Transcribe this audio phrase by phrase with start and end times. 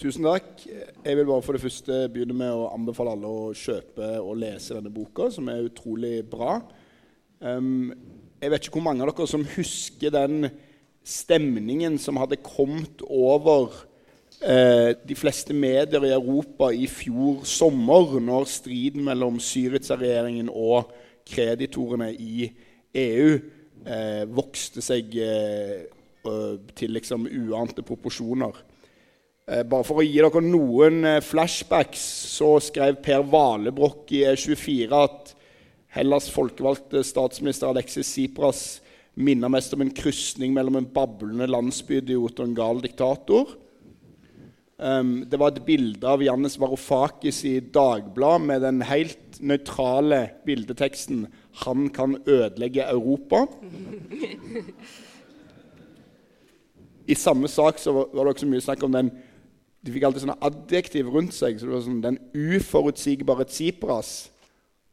[0.00, 0.62] Tusen takk.
[1.04, 4.72] Jeg vil bare for det første begynne med å anbefale alle å kjøpe og lese
[4.72, 6.54] denne boka, som er utrolig bra.
[7.44, 7.90] Um,
[8.40, 10.48] jeg vet ikke hvor mange av dere som husker den
[11.04, 13.76] stemningen som hadde kommet over
[14.40, 20.94] eh, de fleste medier i Europa i fjor sommer, når striden mellom Syriza-regjeringen og
[21.28, 22.48] kreditorene i
[23.04, 25.84] EU eh, vokste seg eh,
[26.72, 28.64] til liksom uante proporsjoner.
[29.50, 32.02] Eh, bare for å gi dere noen eh, flashbacks,
[32.36, 35.32] så skrev Per Valebrokk i E24 at
[35.96, 38.60] Hellas' folkevalgte statsminister Alexis Tsipras
[39.18, 43.56] minner mest om en krysning mellom en bablende landsbyidiot og en gal diktator.
[44.78, 51.26] Um, det var et bilde av Jannes Varoufakis i Dagbladet med den helt nøytrale bildeteksten
[51.64, 53.48] 'Han kan ødelegge Europa'.
[57.10, 59.10] I samme sak så var det også mye snakk om den
[59.80, 61.56] de fikk alltid sånne adjektiv rundt seg.
[61.58, 64.30] så det var sånn Den uforutsigbare Tsipras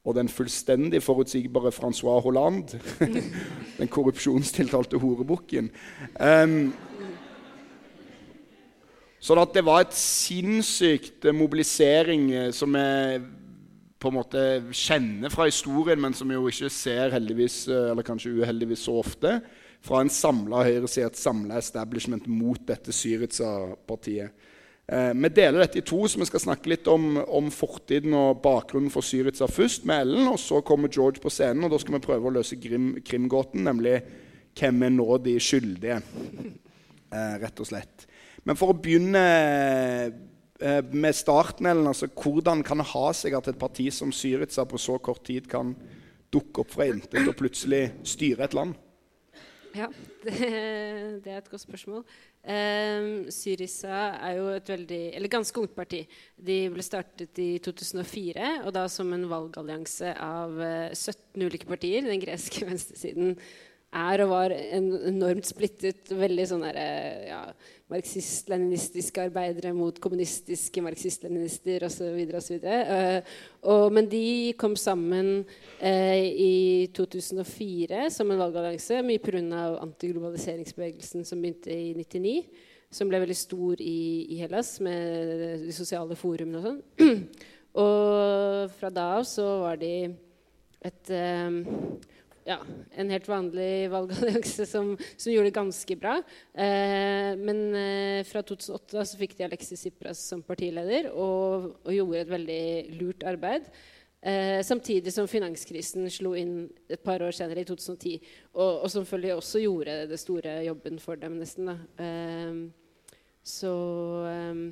[0.08, 2.80] og den fullstendig forutsigbare Francois Hollande.
[3.80, 5.68] den korrupsjonstiltalte horebukken.
[6.16, 6.72] Um,
[9.20, 13.20] sånn at det var et sinnssykt mobilisering eh, som vi
[13.98, 14.42] på en måte
[14.72, 19.00] kjenner fra historien, men som vi jo ikke ser heldigvis, eh, eller kanskje uheldigvis så
[19.02, 19.40] ofte,
[19.84, 24.32] fra en samla høyreside, et samla establishment mot dette Syriza-partiet.
[24.88, 28.40] Eh, vi deler dette i to, så vi skal snakke litt om, om fortiden og
[28.44, 30.30] bakgrunnen for Syriza først med Ellen.
[30.32, 33.66] Og så kommer George på scenen, og da skal vi prøve å løse krim, krimgåten,
[33.68, 34.00] nemlig
[34.58, 36.02] hvem er nå de skyldige.
[37.08, 38.02] Eh, rett og slett.
[38.44, 43.48] Men for å begynne eh, med starten, Ellen, altså, hvordan kan det ha seg at
[43.48, 45.72] et parti som Syriza på så kort tid kan
[46.36, 48.76] dukke opp fra intet og plutselig styre et land?
[49.76, 49.88] Ja,
[50.26, 50.38] det,
[51.23, 52.04] det, er et godt spørsmål.
[52.48, 56.04] Um, Syriza er jo et veldig, eller ganske ungt parti.
[56.39, 60.55] De ble startet i 2004, og da som en valgallianse av
[60.94, 62.08] 17 eh, ulike partier.
[62.08, 63.36] Den greske venstresiden
[63.95, 66.11] er og var en enormt splittet.
[66.11, 67.42] Veldig sånn der, eh, ja,
[67.87, 72.17] marxist-leninistiske arbeidere mot kommunistiske marxist-leninister osv.
[72.67, 75.45] Uh, men de kom sammen
[75.80, 79.77] uh, i 2004 som en valgallianse, mye pga.
[79.86, 82.42] antiglobaliseringsbevegelsen som begynte i 99.
[82.92, 87.23] Som ble veldig stor i, i Hellas med de sosiale forumene og sånn.
[87.83, 89.95] og fra da av så var de
[90.87, 91.64] et um,
[92.48, 92.58] ja,
[92.96, 96.16] en helt vanlig valgallianse som, som, gjorde det ganske bra.
[96.56, 102.24] Eh, men eh, fra 2008 så fikk de Alexis Tsipras som partileder og, og, gjorde
[102.24, 102.64] et veldig
[103.02, 103.68] lurt arbeid.
[104.22, 108.18] Eh, samtidig som finanskrisen slo inn et par år senere, i 2010.
[108.56, 111.76] Og, og selvfølgelig også gjorde det store jobben for dem, nesten.
[112.00, 112.64] Eh,
[113.48, 113.74] så
[114.32, 114.64] eh,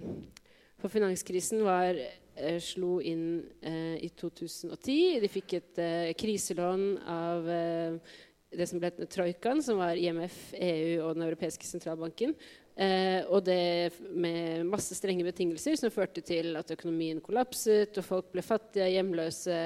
[0.80, 2.00] For finanskrisen var
[2.64, 5.22] slo inn eh, i 2010.
[5.24, 8.16] De fikk et eh, kriselån av eh,
[8.56, 12.36] det som ble Troikaen, som var IMF, EU og Den europeiske sentralbanken.
[12.76, 18.34] Eh, og det med masse strenge betingelser som førte til at økonomien kollapset, og folk
[18.34, 19.60] ble fattige, hjemløse,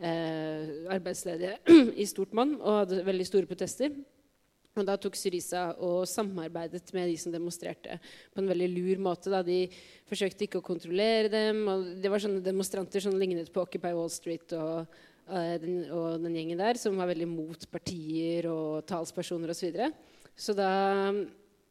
[0.00, 1.60] eh, arbeidsledige
[2.02, 3.94] i stort monn og hadde veldig store protester.
[4.76, 7.96] Og da tok Syriza og samarbeidet med de som demonstrerte,
[8.34, 9.32] på en veldig lur måte.
[9.32, 9.40] Da.
[9.44, 9.64] De
[10.08, 11.62] forsøkte ikke å kontrollere dem.
[11.72, 14.98] og Det var sånne demonstranter som lignet på Occupy Wall Street og,
[15.62, 19.62] den, og den, gjengen der, som var veldig mot partier og talspersoner osv.
[19.62, 19.92] Så, videre.
[20.36, 20.72] så da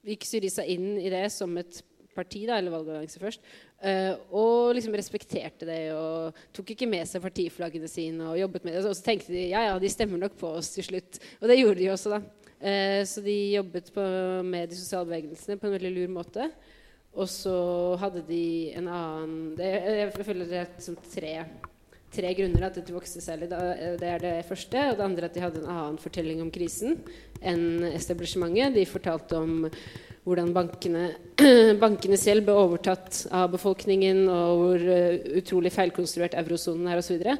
[0.06, 1.84] gikk Syriza inn i det som et
[2.16, 3.46] parti, da, eller valgallianse først,
[3.84, 8.78] uh, og liksom respekterte det og tok ikke med seg partiflaggene sine og jobbet med
[8.78, 8.84] det.
[8.88, 11.20] Og så tenkte de ja, ja, de stemmer nok på oss til slutt.
[11.42, 12.45] Og det gjorde de også, da.
[12.60, 14.06] Eh, så de jobbet på,
[14.48, 16.50] med de sosiale bevegelsene på en veldig lur måte.
[17.16, 17.56] Og så
[18.02, 21.38] hadde de en annen det, Jeg føler det er som tre,
[22.12, 23.48] tre grunner at dette vokste særlig.
[23.52, 24.90] Det er det første.
[24.90, 27.00] Og det andre at de hadde en annen fortelling om krisen
[27.40, 28.76] enn establishementet.
[28.76, 29.70] De fortalte om
[30.26, 31.10] hvordan bankene,
[31.84, 37.22] bankene selv ble overtatt av befolkningen, og hvor uh, utrolig feilkonstruert eurosonen er, osv.
[37.22, 37.38] Og,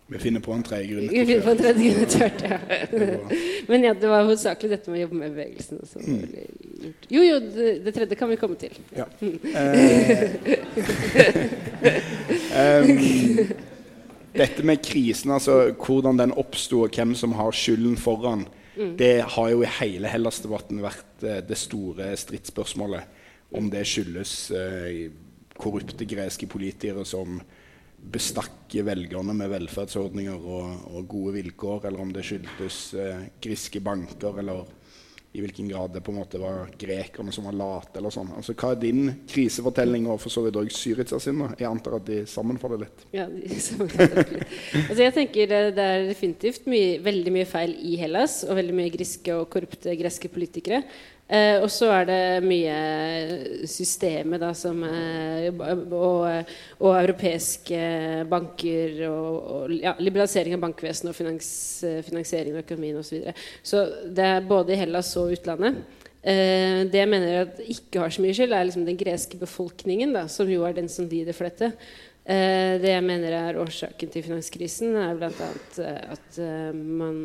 [0.08, 1.08] vi finner på en tredje grunn.
[1.10, 2.58] Vi finner på en tredje grunn etter hvert, ja.
[3.70, 5.80] Men ja, det var hovedsakelig dette med å jobbe med bevegelsen.
[6.06, 6.92] Mm.
[7.10, 8.76] Jo, jo, det, det, tredje kan vi komme til.
[8.94, 9.08] Ja.
[12.62, 12.92] um,
[14.44, 18.46] dette med krisen, altså hvordan den oppsto, og hvem som har skylden foran.
[18.76, 18.96] Mm.
[19.00, 23.22] Det har jo i hele Hellas-debatten vært eh, det store stridsspørsmålet.
[23.56, 25.06] Om det skyldes eh,
[25.56, 27.40] korrupte greske politikere som
[28.06, 34.42] bestakk velgerne med velferdsordninger og, og, gode vilkår, eller om det skyldtes eh, griske banker,
[34.42, 34.66] eller
[35.36, 37.98] i hvilken grad det på en måte var grekerne som var late.
[38.00, 38.32] eller sånn.
[38.38, 41.42] Altså, Hva er din krisefortelling og for så vidt òg Syriza sin?
[41.60, 43.06] Jeg antar at de sammenfaller litt.
[43.16, 44.56] Ja, de sammenfaller litt.
[44.86, 48.78] altså, jeg tenker det, det er definitivt mye, veldig mye feil i Hellas og veldig
[48.80, 50.84] mye griske og korrupte greske politikere.
[51.26, 52.74] Eh, og så er det mye
[53.66, 57.80] systemet da, som eh, og, og, europeiske
[58.30, 61.50] banker og, og ja, liberalisering av bankvesenet og finans,
[62.06, 63.24] finansiering av økonomien osv.
[63.26, 63.34] Så,
[63.66, 65.82] så det er både i Hellas og utlandet.
[66.26, 70.14] Eh, det jeg mener at ikke har så mye skyld, er liksom den greske befolkningen,
[70.14, 71.74] da, som jo er den som lider for dette.
[72.26, 75.52] Eh, det jeg mener er årsaken til finanskrisen, er bl.a.
[76.16, 77.20] at uh, man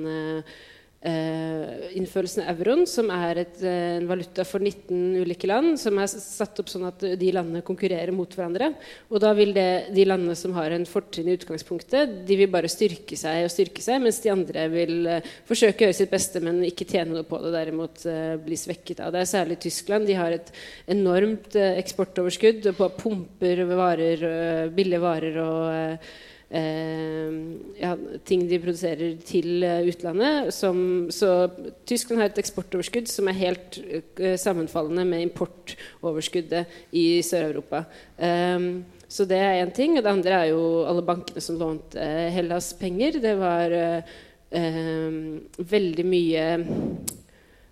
[1.00, 6.10] innførelsen av euroen, som er et, uh, en valuta for 19 ulike land, som er
[6.12, 8.74] satt opp sånn at de landene konkurrerer mot hverandre.
[9.08, 12.68] Og da vil det, de landene som har en fortrinn i utgangspunktet, de vil bare
[12.68, 16.44] styrke seg og styrke seg, mens de andre vil uh, forsøke å gjøre sitt beste,
[16.44, 18.06] men ikke tjene noe på det, derimot
[18.44, 19.24] bli svekket av det.
[19.28, 20.06] Særlig Tyskland.
[20.08, 20.52] De har et
[20.90, 24.28] enormt eksportoverskudd på pumper varer,
[24.76, 26.10] billige varer og Eh,
[26.50, 27.92] ja,
[28.26, 30.50] ting de produserer til eh, utlandet.
[30.54, 30.80] Som,
[31.14, 31.48] så
[31.86, 33.78] Tyskland har et eksportoverskudd som er helt
[34.18, 37.84] uh, sammenfallende med importoverskuddet i Sør-Europa.
[38.18, 39.96] Um, så det er én ting.
[39.96, 43.20] Og det andre er jo alle bankene som lånte Hellas penger.
[43.22, 44.18] Det var uh,
[45.70, 46.46] veldig mye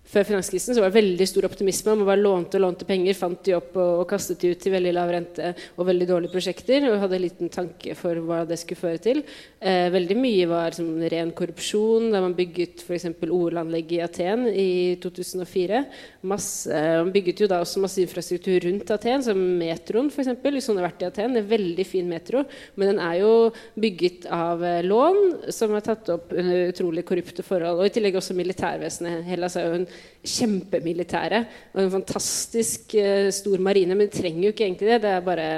[0.09, 1.93] før finanskrisen så var det veldig stor optimisme.
[1.93, 4.73] Man bare lånte og lånte penger, fant de opp og, og kastet de ut til
[4.73, 6.87] veldig lav rente og veldig dårlige prosjekter.
[6.89, 9.21] Og hadde en liten tanke for hva det skulle føre til.
[9.61, 12.09] Eh, veldig mye var som ren korrupsjon.
[12.13, 13.05] Da man bygget f.eks.
[13.29, 14.71] OL-anlegget i Aten i
[15.03, 15.83] 2004.
[16.31, 20.33] Masse, man bygget jo da også masse infrastruktur rundt Aten, som metroen f.eks.
[20.49, 21.37] Hvis noen har vært i Aten.
[21.37, 22.43] Det er veldig fin metro,
[22.79, 23.33] men den er jo
[23.77, 27.83] bygget av eh, lån som har tatt opp under utrolig korrupte forhold.
[27.83, 29.21] Og i tillegg også militærvesenet.
[29.29, 31.39] Hellas er jo en kjempemilitære
[31.73, 33.95] og en fantastisk uh, stor marine.
[33.95, 35.01] Men de trenger jo ikke egentlig det.
[35.05, 35.49] Det er bare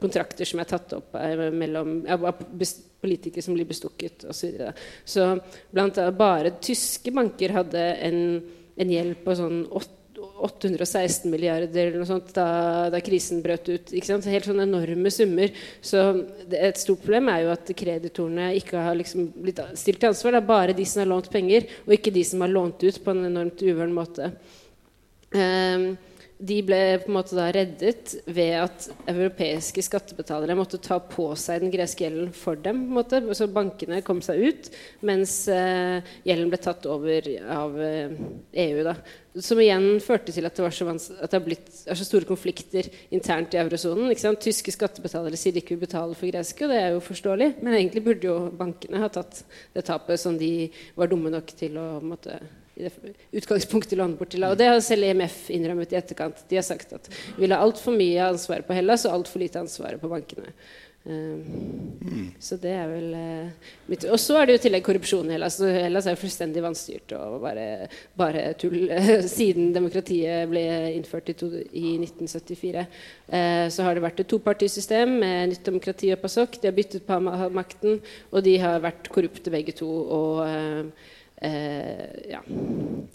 [0.00, 2.34] kontrakter som er tatt opp uh, mellom ja,
[3.00, 4.40] politikere som blir bestukket osv.
[4.40, 4.74] Så, videre.
[5.04, 5.30] så
[5.72, 8.20] blant annet bare tyske banker hadde en,
[8.80, 9.62] en gjeld på sånn
[10.40, 12.46] 816 milliarder eller noe sånt da,
[12.92, 13.92] da krisen brøt ut.
[13.92, 15.52] Helt sånne enorme summer.
[15.84, 16.04] Så
[16.44, 20.36] det, et stort problem er jo at kreditorene ikke har liksom blitt stilt til ansvar.
[20.36, 23.02] Det er bare de som har lånt penger, og ikke de som har lånt ut
[23.04, 24.30] på en enormt uvøren måte.
[25.30, 25.92] Um,
[26.40, 31.60] de ble på en måte da reddet ved at europeiske skattebetalere måtte ta på seg
[31.64, 32.86] den greske gjelden for dem.
[32.86, 33.20] på en måte.
[33.36, 34.70] Så bankene kom seg ut,
[35.04, 38.84] mens uh, gjelden ble tatt over av EU.
[38.86, 38.96] da.
[39.38, 42.88] Som igjen førte til at det, så at det har blitt er så store konflikter
[43.14, 44.10] internt i eurosonen.
[44.40, 47.52] Tyske skattebetalere sier de ikke vil betale for greske, og det er jo forståelig.
[47.60, 49.44] Men egentlig burde jo bankene ha tatt
[49.76, 52.40] det tapet som de var dumme nok til å måtte
[53.40, 54.44] utgangspunktet låne bort til.
[54.48, 56.44] Og det har selv IMF innrømmet i etterkant.
[56.50, 59.62] De har sagt at vi vil ha altfor mye ansvar på Hellas og altfor lite
[59.62, 60.54] ansvar på bankene.
[61.04, 65.30] Um, Så det er vel uh, mitt Og så er det jo i tillegg korrupsjon
[65.30, 65.56] i Hellas.
[65.64, 67.86] Hellas er jo fullstendig vanstyrt og bare,
[68.20, 68.84] bare tull
[69.38, 70.64] siden demokratiet ble
[70.98, 72.84] innført i, to, i 1974.
[73.32, 76.60] Uh, så har det vært et topartisystem med nytt demokrati og PASOK.
[76.60, 79.88] De har byttet på makten, og de har vært korrupte begge to.
[79.88, 80.84] og uh, Eh,
[81.40, 82.42] ja,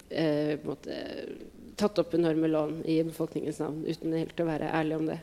[0.10, 0.96] eh, måte
[1.76, 5.18] tatt opp enorme lån i befolkningens navn uten helt å være ærlig om det.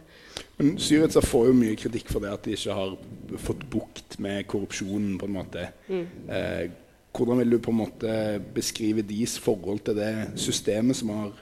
[0.59, 2.97] Men Syriza får jo mye kritikk for det at de ikke har
[3.40, 5.16] fått bukt med korrupsjonen.
[5.18, 5.68] på en måte.
[5.88, 6.06] Mm.
[6.28, 6.71] Eh,
[7.12, 11.32] hvordan vil du på en måte beskrive deres forhold til det systemet som har,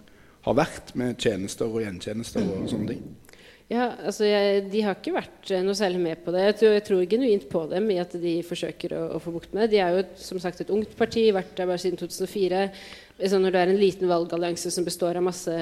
[0.47, 3.05] har vært, med tjenester og gjentjenester og sånne ting?
[3.71, 6.43] Ja, altså jeg, De har ikke vært eh, noe særlig med på det.
[6.49, 9.55] Jeg tror, jeg tror genuint på dem i at de forsøker å, å, få bukt
[9.55, 9.77] med det.
[9.77, 12.65] De er jo som sagt et ungt parti, vært der bare siden 2004.
[13.31, 15.55] Så når det er en liten valgallianse som består av masse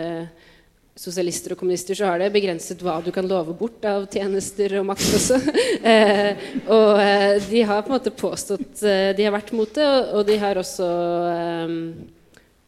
[0.98, 4.88] sosialister og kommunister, så har det begrenset hva du kan love bort av tjenester og
[4.88, 5.38] makt også.
[5.92, 9.84] eh, og eh, de har på en måte påstått eh, De har vært mot det,
[9.84, 10.88] og, og de har også
[11.36, 11.76] eh,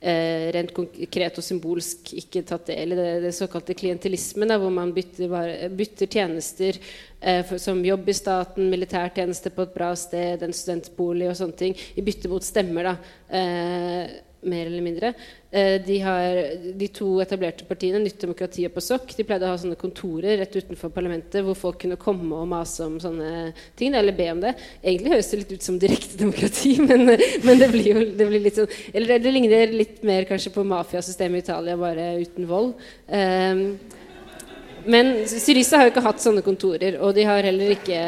[0.00, 4.94] eh, rent konkret og symbolsk ikke tatt del i det, det såkalte klientelismen, hvor man
[4.96, 6.80] bytter, bytter tjenester
[7.20, 11.60] eh, for, som jobb i staten, militærtjeneste på et bra sted, en studentbolig og sånne
[11.60, 12.90] ting, i bytte mot stemmer.
[12.90, 12.96] da,
[13.36, 15.12] eh, mer eller mindre.
[15.50, 16.38] Eh, de, har,
[16.78, 20.56] de to etablerte partiene, Nytt demokrati og PASOK, de pleide å ha sånne kontorer rett
[20.56, 24.54] utenfor parlamentet hvor folk kunne komme og mase om sånne ting, eller be om det.
[24.80, 28.44] Egentlig høres det litt ut som direkte demokrati, men, men det blir jo det blir
[28.44, 32.76] litt sånn Eller det ligner litt mer kanskje på mafiasystemet i Italia, bare uten vold.
[33.08, 33.64] Um,
[34.90, 37.98] men Syriza har jo ikke hatt sånne kontorer, og de har heller ikke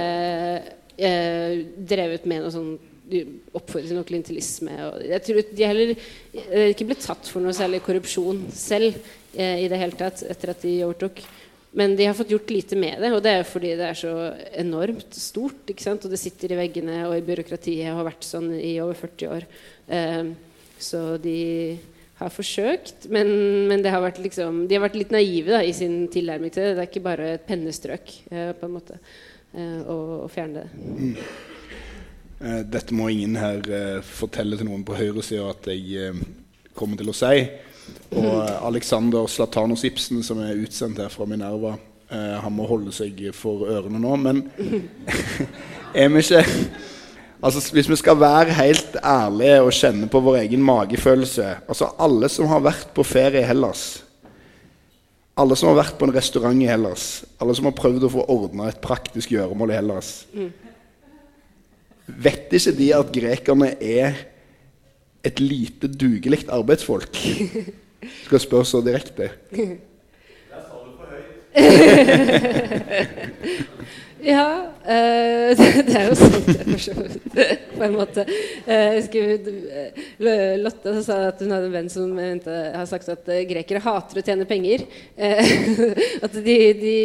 [0.96, 2.72] eh, drevet med noe sånn
[3.12, 3.22] de
[3.54, 4.40] oppfordrer til.
[4.40, 8.96] Og jeg tror de heller eh, ikke ble tatt for noe særlig korrupsjon selv
[9.36, 11.22] eh, i det hele tatt etter at de overtok.
[11.78, 14.12] Men de har fått gjort lite med det, og det er fordi det er så
[14.60, 15.64] enormt stort.
[15.72, 16.04] ikke sant?
[16.04, 19.32] Og det sitter i veggene og i byråkratiet og har vært sånn i over 40
[19.38, 19.48] år.
[19.88, 20.34] Eh,
[20.82, 21.38] så de
[22.18, 23.30] har forsøkt, men,
[23.70, 26.74] men har vært liksom, de har vært litt naive da, i sin tilnærming til det.
[26.76, 28.98] Det er ikke bare et pennestrøk på en måte
[29.52, 31.16] å, å, fjerne det.
[32.42, 36.22] Eh, dette må ingen her eh, fortelle til noen på høyresida at jeg eh,
[36.74, 37.44] kommer til å si.
[38.18, 38.30] Og
[38.66, 41.76] Alexander Slatanos Ibsen, som er utsendt her fra Minerva,
[42.12, 44.10] han må holde seg for ørene nå.
[44.20, 44.42] Men
[45.96, 46.42] er vi ikke
[47.42, 52.28] Altså, Hvis vi skal være helt ærlige og kjenne på vår egen magefølelse altså Alle
[52.30, 54.04] som har vært på ferie i Hellas,
[55.34, 58.26] alle som har vært på en restaurant i Hellas, alle som har prøvd å få
[58.30, 60.52] ordna et praktisk gjøremål i Hellas mm.
[62.06, 64.12] Vet ikke de at grekerne er
[65.24, 67.16] et lite dugelig arbeidsfolk?
[68.02, 69.30] Skal jeg spørre så direkte.
[69.52, 69.76] Der
[70.50, 71.52] sa du for høyt.
[74.32, 74.46] ja,
[74.82, 75.50] uh,
[75.86, 76.46] det, er jo sant,
[77.76, 78.26] på en måte.
[78.66, 79.38] Uh, jeg
[80.64, 84.26] Lotte sa at hun hadde en venn som mente, har sagt at grekere hater å
[84.26, 84.80] tjene penger.
[86.26, 86.98] at de, de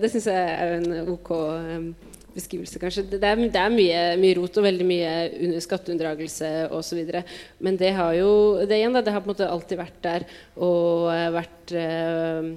[0.00, 0.88] Det syns jeg er en
[1.18, 1.30] ok
[2.38, 3.04] beskrivelse, kanskje.
[3.12, 7.02] Det er, det er mye, mye, rot og veldig mye skatteunndragelse osv.
[7.64, 8.32] Men det har jo
[8.64, 10.26] det igjen da, det har på en måte alltid vært der
[10.56, 12.50] og eh, vært eh,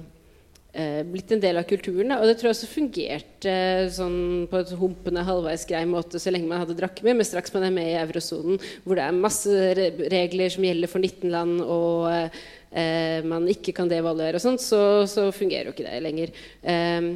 [0.72, 2.12] eh, blitt en del av kulturen.
[2.12, 2.20] Da.
[2.20, 6.32] Og det tror jeg også fungerte eh, sånn på et humpende, halvveis grei måte så
[6.32, 9.20] lenge man hadde drakk mye, Men straks man er med i eurosonen, hvor det er
[9.20, 9.76] masse
[10.12, 15.04] regler som gjelder for 19 land, og eh, man ikke kan devaluere og sånt, så,
[15.10, 16.34] så, fungerer jo ikke det lenger.
[16.62, 17.12] Eh,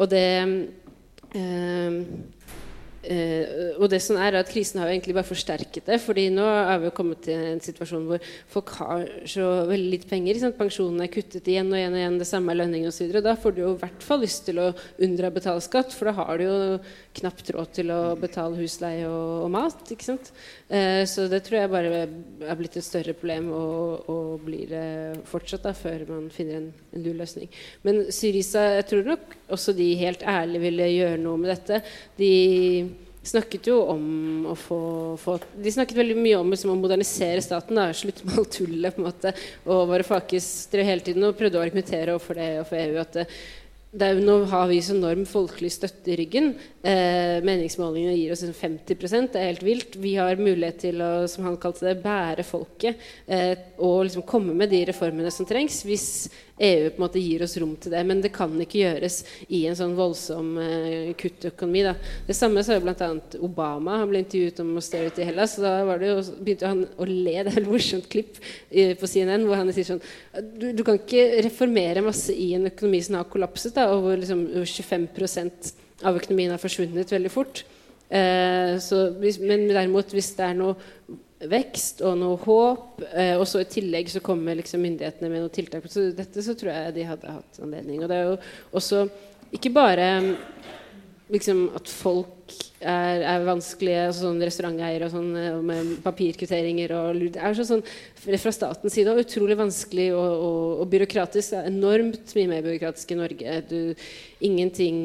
[0.00, 0.26] og det
[1.32, 2.32] Um,
[3.00, 5.96] Uh, og det som er at Krisen har jo egentlig bare forsterket det.
[6.04, 10.08] fordi nå er vi jo kommet til en situasjon hvor folk har så veldig lite
[10.10, 10.40] penger.
[10.42, 10.58] Sant?
[10.58, 13.14] Pensjonene er kuttet igjen og igjen og igjen, det samme er lønning osv.
[13.24, 14.68] Da får du jo i hvert fall lyst til å
[15.00, 16.58] unndra betale skatt, for da har du jo
[17.20, 19.80] knapt råd til å betale husleie og, og mat.
[19.88, 20.32] ikke sant?
[20.68, 25.24] Eh, så det tror jeg bare er blitt et større problem og, og blir det
[25.30, 27.48] fortsatt da, før man finner en, en lur løsning.
[27.86, 31.80] Men Syriza, jeg tror nok også de helt ærlig ville gjøre noe med dette.
[32.20, 32.32] De
[33.22, 34.04] snakket jo om
[34.48, 34.80] å få,
[35.20, 37.76] få De snakket veldig mye om liksom, å modernisere staten.
[37.76, 38.94] Da, slutte med alt tullet.
[38.96, 39.34] på en måte,
[39.66, 43.20] Og Varoufakis drev hele tiden og prøvde å argumentere overfor det og for EU at
[43.98, 46.52] er, nå har vi så enorm folkelig støtte i ryggen.
[46.86, 49.96] Eh, meningsmålingene gir oss 50 Det er helt vilt.
[49.98, 54.54] Vi har mulighet til å som han kalte det, bære folket eh, og liksom komme
[54.54, 58.02] med de reformene som trengs, hvis EU på en måte gir oss rom til det.
[58.06, 61.84] Men det kan ikke gjøres i en sånn voldsom uh, kuttøkonomi.
[61.86, 61.94] Da.
[62.26, 63.10] Det samme sa jo bl.a.
[63.40, 64.00] Obama.
[64.02, 65.56] Han ble intervjuet om austerity i Hellas.
[65.58, 67.36] og Da jo, begynte han å le.
[67.46, 70.04] Det er et morsomt klipp uh, på CNN hvor han sier sånn
[70.60, 74.20] du, du, kan ikke reformere masse i en økonomi som har kollapset, da, og hvor
[74.20, 75.72] liksom, 25%
[76.06, 77.64] av økonomien har forsvunnet veldig fort.
[78.10, 79.08] Uh, så,
[79.40, 80.76] men derimot, hvis det er noe
[81.48, 83.02] vekst og noe håp.
[83.14, 85.86] Eh, og så i tillegg så kommer liksom myndighetene med noen tiltak.
[85.90, 88.02] Så dette så tror jeg de hadde hatt anledning.
[88.02, 88.36] Og det er jo
[88.76, 89.06] også
[89.56, 90.10] ikke bare
[91.30, 97.18] liksom at folk er, er vanskelige, altså sånn restauranteiere og sånn, eh, med papirkvitteringer og
[97.36, 97.82] Det er sånn,
[98.16, 101.52] fra statens side og utrolig vanskelig og, og, og, byråkratisk.
[101.52, 103.58] Det er enormt mye mer byråkratisk i Norge.
[103.68, 104.06] Du,
[104.48, 104.96] ingenting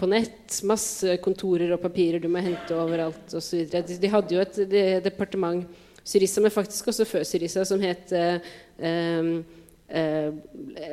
[0.00, 0.58] på nett.
[0.66, 3.64] Masse kontorer og papirer du må hente overalt osv.
[3.70, 5.64] De, de hadde jo et de, departement,
[6.10, 9.32] Syrisa, men faktisk også før Syrisa, som het eh, eh,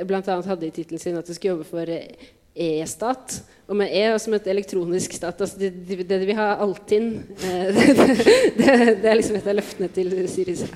[0.09, 1.89] Blant annet hadde i tittelen sin at de skulle jobbe for
[2.57, 3.37] E-stat.
[3.67, 5.41] Og med E som et elektronisk stat.
[5.43, 7.09] Altså det, det, det vi har Altinn
[7.43, 8.67] eh, det,
[9.01, 10.69] det, er liksom et av løftene til Syriza.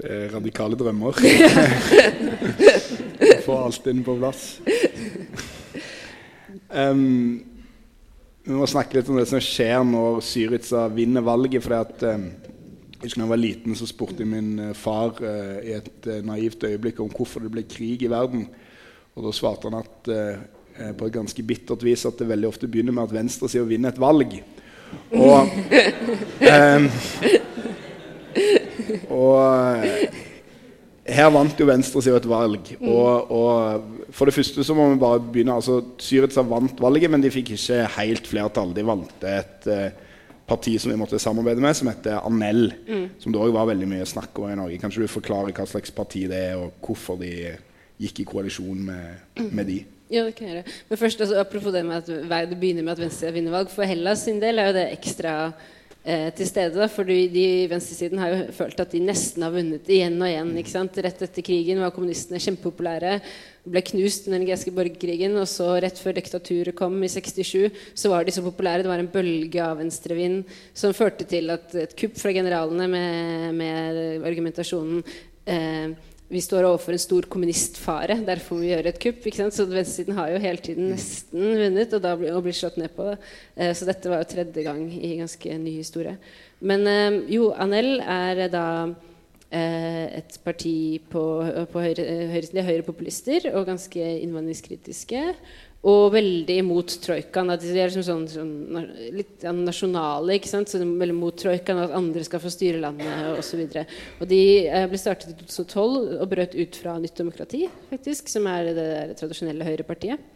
[0.00, 1.20] Det er radikale drømmer.
[3.46, 4.44] Få alt inn på plass.
[6.70, 7.42] Um,
[8.46, 11.60] vi må snakke litt om det som skjer når Syriza vinner valget.
[11.66, 12.30] fordi at um,
[12.94, 16.22] jeg husker da jeg var liten, så spurte min uh, far uh, i et uh,
[16.24, 18.48] naivt øyeblikk om hvorfor det ble krig i verden.
[19.12, 20.10] Og da svarte han at
[20.78, 23.94] eh, på et ganske bittert vis at det veldig ofte begynner med at venstresida vinner
[23.94, 24.40] et valg.
[25.14, 25.48] Og,
[26.50, 26.88] eh,
[29.10, 29.38] og
[31.10, 32.70] her vant jo venstresida et valg.
[32.80, 37.24] Og, og, for det første så må vi bare begynne altså Syriza vant valget, men
[37.24, 38.74] de fikk ikke helt flertall.
[38.76, 40.08] De valgte et eh,
[40.50, 42.70] parti som vi måtte samarbeide med, som heter Anel.
[42.88, 43.06] Mm.
[43.22, 44.80] Som det òg var veldig mye snakk om i Norge.
[44.82, 47.32] Kanskje du forklarer hva slags parti det er, og hvorfor de
[48.00, 49.80] gikk i koalisjon med, med de?
[50.10, 50.78] Ja, det kan jeg gjøre.
[50.88, 53.70] Men først, altså, apropos det med at det begynner med at Venstre vinner valg.
[53.70, 55.34] For Hellas sin del er jo det ekstra
[56.02, 56.74] eh, til stede.
[56.74, 60.50] Da, for de venstresiden har jo følt at de nesten har vunnet igjen og igjen.
[60.58, 60.98] ikke sant?
[61.06, 63.20] Rett etter krigen var kommunistene kjempepopulære.
[63.70, 65.38] Ble knust under den greske borgerkrigen.
[65.38, 68.82] Og så rett før diktaturet kom i 67, så var de så populære.
[68.82, 70.42] Det var en bølge av venstrevind
[70.74, 75.04] som førte til at et kupp fra generalene med, med argumentasjonen
[75.46, 75.94] eh,
[76.30, 78.20] vi står overfor en stor kommunistfare.
[78.26, 79.24] Derfor må vi gjøre et kupp.
[79.50, 82.94] Så venstresiden har jo hele tiden nesten vunnet og da blir, og blir slått ned
[82.94, 83.08] på.
[83.56, 86.14] Eh, så dette var jo tredje gang i ganske ny historie.
[86.62, 88.66] Men eh, jo, Anel er da
[89.50, 91.24] eh, et parti på,
[91.72, 95.24] på høyre, høyre, høyrepopulister og ganske innvandringskritiske.
[95.80, 97.54] Og veldig imot troikaen.
[97.56, 100.34] De er liksom sånn, sånn, litt nasjonale.
[100.36, 100.68] ikke sant?
[100.68, 103.62] Så veldig mot troikaen, at andre skal få styre landet osv.
[104.28, 108.68] De eh, ble startet i 2012 og brøt ut fra Nytt demokrati, faktisk, som er
[108.68, 108.74] det,
[109.08, 110.28] det tradisjonelle høyrepartiet.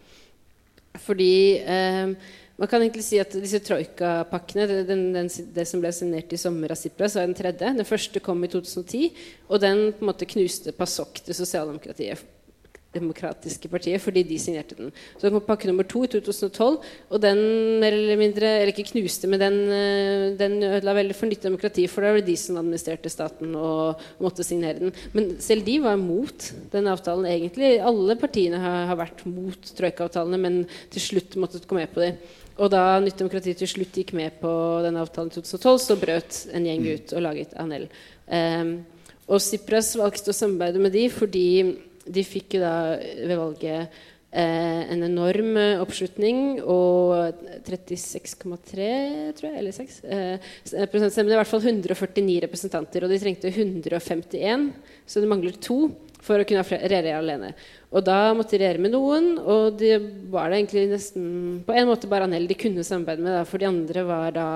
[1.05, 2.15] Fordi eh,
[2.57, 6.81] man kan egentlig si at disse troikapakkene, det, det som ble signert i sommer av
[6.81, 7.75] Sipras, var den tredje.
[7.83, 12.25] Den første kom i 2010, og den på en måte knuste PASOK, til sosialdemokratiet
[12.95, 14.93] demokratiske partiet fordi de signerte den.
[15.19, 16.79] Så kom pakke nummer to i 2012,
[17.11, 17.41] og den
[17.83, 21.87] mer eller mindre, eller ikke knuste, men den, eh, den ødela veldig for nytt demokrati,
[21.91, 24.95] for det var de som administrerte staten og, måtte signere den.
[25.13, 27.77] Men selv de var mot den avtalen egentlig.
[27.83, 30.63] Alle partiene har, har vært mot troikaavtalene, men
[30.95, 32.19] til slutt måtte gå med på dem.
[32.63, 34.51] Og da Nytt demokrati til slutt gikk med på
[34.85, 37.89] den avtalen i 2012, så brøt en gjeng ut og laget ANL.
[38.31, 38.77] Um,
[39.25, 41.49] og Sipras valgte å samarbeide med de fordi
[42.07, 43.97] de fikk jo da ved valget
[44.35, 48.89] eh, en enorm eh, oppslutning og 36,3
[49.39, 50.55] tror jeg, eller 6 eh,
[50.93, 51.33] prosentstemme.
[51.33, 54.71] I hvert fall 149 representanter, og de trengte 151,
[55.07, 55.87] så det mangler to
[56.25, 57.53] for å kunne regjere alene.
[57.93, 59.99] Og da måtte de regjere med noen, og det
[60.33, 61.29] var det egentlig nesten
[61.67, 64.49] på en måte bare Anel de kunne samarbeide med, da, for de andre var da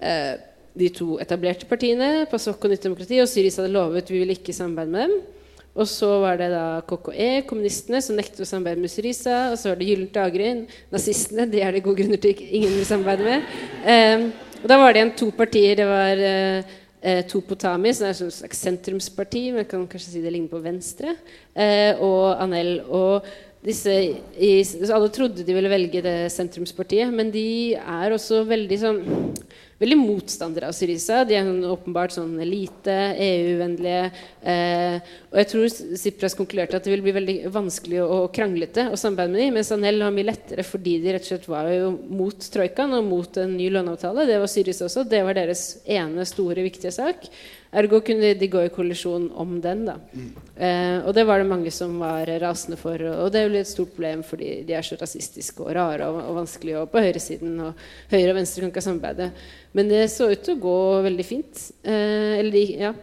[0.00, 0.34] eh,
[0.74, 4.56] de to etablerte partiene, PASOK og Nytt demokrati, og Syris hadde lovet vi ville ikke
[4.56, 5.43] samarbeide med dem.
[5.74, 9.50] Og så var det da KKE, kommunistene, som nektet å samarbeide med Syriza.
[9.50, 10.50] Og så var det Gyllent daggry,
[10.94, 11.48] nazistene.
[11.50, 13.54] De er det gode grunner til ingen vil samarbeide med.
[13.82, 14.28] Eh,
[14.64, 15.76] og da var det igjen to partier.
[15.76, 20.32] Det var uh, uh, Topotami, som er et slags sentrumsparti, men kan kanskje si det
[20.32, 21.12] ligner på Venstre,
[21.52, 22.78] eh, og Anel.
[22.88, 23.28] Og
[23.64, 23.92] disse,
[24.36, 24.50] i,
[24.92, 27.46] alle trodde de ville velge det sentrumspartiet, men de
[27.80, 29.00] er også veldig sånn
[29.80, 31.22] veldig motstandere av Syriza.
[31.26, 34.04] De er sånn, åpenbart sånn elite, EU-vennlige.
[34.52, 39.00] Eh, og jeg tror Sipras konkluderte at det vil bli veldig vanskelig og kranglete å
[39.00, 41.90] samarbeide med dem, mens Anel har mye lettere fordi de rett og slett var jo
[42.20, 44.28] mot troikaen og mot en ny låneavtale.
[44.30, 45.06] Det var Syriza også.
[45.10, 47.28] Det var deres ene store, viktige sak.
[47.74, 49.84] Ergo kunne de gå i kollisjon om den.
[49.88, 49.96] da.
[50.12, 50.28] Mm.
[50.56, 53.00] Eh, og det var det mange som var rasende for.
[53.24, 56.20] Og det er jo et stort problem fordi de er så rasistiske og rare og,
[56.28, 57.56] og vanskelige og på høyresiden.
[57.64, 59.32] Og høyre og venstre kan ikke samarbeide.
[59.74, 61.66] Men det så ut til å gå veldig fint.
[61.82, 62.94] Eh, eller de, ja.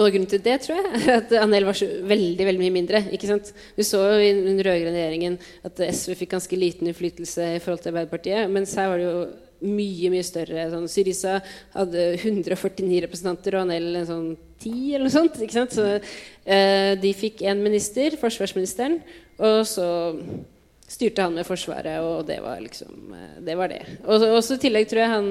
[0.00, 3.02] Og grunnen til det tror jeg, er at Anel var så veldig veldig mye mindre.
[3.12, 3.52] ikke sant?
[3.76, 7.84] Vi så jo i den rød-grønne regjeringen at SV fikk ganske liten innflytelse i forhold
[7.84, 8.52] til Arbeiderpartiet.
[8.52, 9.24] Mens her var det jo
[9.62, 10.68] mye mye større.
[10.72, 11.38] Sånn, Syriza
[11.74, 15.38] hadde 149 representanter og Anel sånn 10 eller noe sånt.
[15.42, 15.76] ikke sant?
[15.76, 19.00] Så eh, de fikk én minister, forsvarsministeren,
[19.42, 19.86] og så
[20.92, 23.56] styrte han med Forsvaret, og det var liksom eh, det.
[23.58, 23.82] Var det.
[24.06, 25.30] Og så i tillegg tror jeg han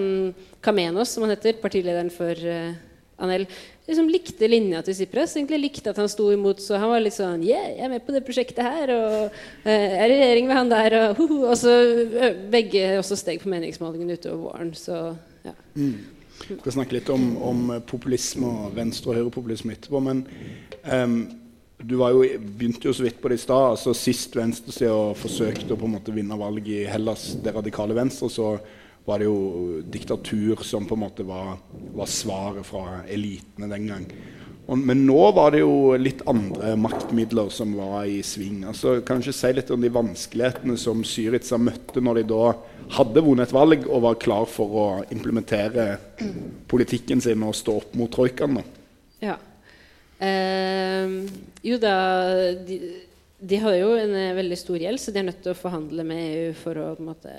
[0.64, 2.74] Kamenos, som han heter, partilederen for uh,
[3.22, 3.46] Anel,
[3.88, 5.36] liksom likte linja til Sipras.
[5.38, 8.06] Egentlig likte at han sto imot, så han var litt sånn Yeah, jeg er med
[8.06, 8.94] på det prosjektet her.
[8.96, 10.98] Og uh, er i regjering med han der.
[11.02, 11.76] Og, uh, og så
[12.54, 14.74] begge også steg på meningsmålingene utover våren.
[14.78, 15.04] Så
[15.46, 15.56] ja.
[15.76, 16.00] Mm.
[16.42, 20.02] Vi skal snakke litt om, om populisme og venstre- og høyrepopulisme etterpå.
[20.04, 20.26] Men
[20.90, 21.20] um,
[21.82, 22.22] du jo,
[22.58, 23.76] begynte jo så vidt på det i stad.
[23.76, 28.30] Altså, sist venstresida forsøkte å på en måte vinne valg i Hellas, det radikale venstre,
[28.30, 28.54] så
[29.06, 31.58] var det jo diktatur som på en måte var,
[31.96, 34.06] var svaret fra elitene den gang.
[34.68, 38.62] Og, men nå var det jo litt andre maktmidler som var i sving.
[38.70, 42.44] Altså, kanskje si litt om de vanskelighetene som Syriza møtte når de da
[42.98, 45.96] hadde vunnet et valg og var klar for å implementere
[46.72, 48.62] politikken sin og stå opp mot troikaen?
[49.24, 49.38] Ja.
[50.22, 51.16] Eh,
[51.66, 51.96] jo da
[52.62, 52.78] de
[53.42, 56.04] de har jo en eh, veldig stor gjeld, så de er nødt til å forhandle
[56.06, 57.32] med EU for å måte,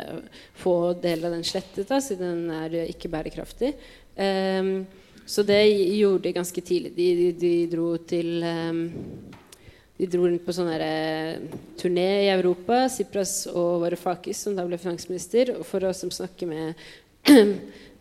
[0.58, 3.70] få del av den slettet, da, siden den er ikke bærekraftig.
[4.16, 4.82] Um,
[5.26, 6.90] så det gjorde de ganske tidlig.
[6.96, 8.82] De, de, de dro til um,
[9.96, 14.80] De dro rundt på sånn uh, turné i Europa, Sipras og Varoufakis, som da ble
[14.82, 16.74] finansminister, for å snakke med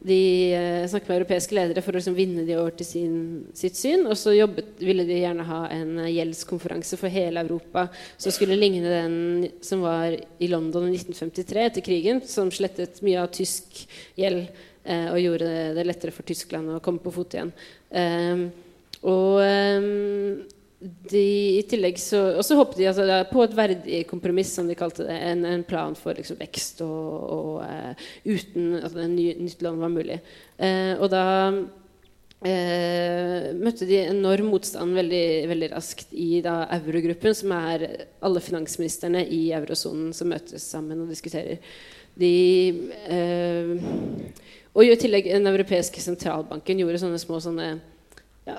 [0.04, 3.18] de eh, snakket med europeiske ledere for å liksom vinne de over til sin,
[3.58, 4.08] sitt syn.
[4.10, 7.86] Og så jobbet, ville de gjerne ha en eh, gjeldskonferanse for hele Europa
[8.18, 13.22] som skulle ligne den som var i London i 1953 etter krigen, som slettet mye
[13.22, 13.84] av tysk
[14.18, 17.54] gjeld eh, og gjorde det lettere for Tyskland å komme på fot igjen.
[17.94, 18.48] Um,
[19.06, 20.42] og um,
[20.82, 24.78] de, i tillegg så, og så håpet de altså, på et verdig kompromiss, som de
[24.78, 25.18] kalte det.
[25.30, 27.94] En, en plan for liksom, vekst og, og uh,
[28.26, 30.18] uten at altså, ny, nytt land var mulig.
[30.58, 37.54] Uh, og da uh, møtte de enorm motstand veldig, veldig raskt i da, eurogruppen, som
[37.60, 37.88] er
[38.26, 41.62] alle finansministrene i eurosonen som møtes sammen og diskuterer.
[42.22, 42.36] De,
[44.76, 47.70] og i tillegg Den europeiske sentralbanken gjorde sånne små sånne
[48.44, 48.58] ja,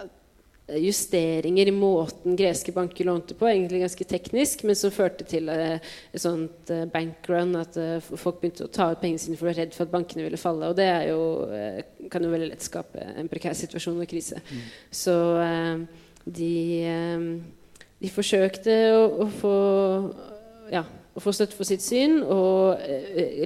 [0.68, 5.76] justeringer i måten greske banker lånte på, egentlig ganske teknisk, men som førte til uh,
[5.78, 9.64] et sånt uh, bankrun, at folk begynte å ta ut pengene sine for å være
[9.64, 10.70] redd for at bankene ville falle.
[10.70, 11.20] Og det jo,
[12.12, 14.40] kan jo veldig lett skape en prekær situasjon og krise.
[14.48, 14.64] Mm.
[15.02, 15.16] Så
[16.24, 16.54] de,
[17.98, 19.56] de, forsøkte å, å få
[20.72, 22.20] ja, å få støtte for sitt syn.
[22.22, 22.78] Og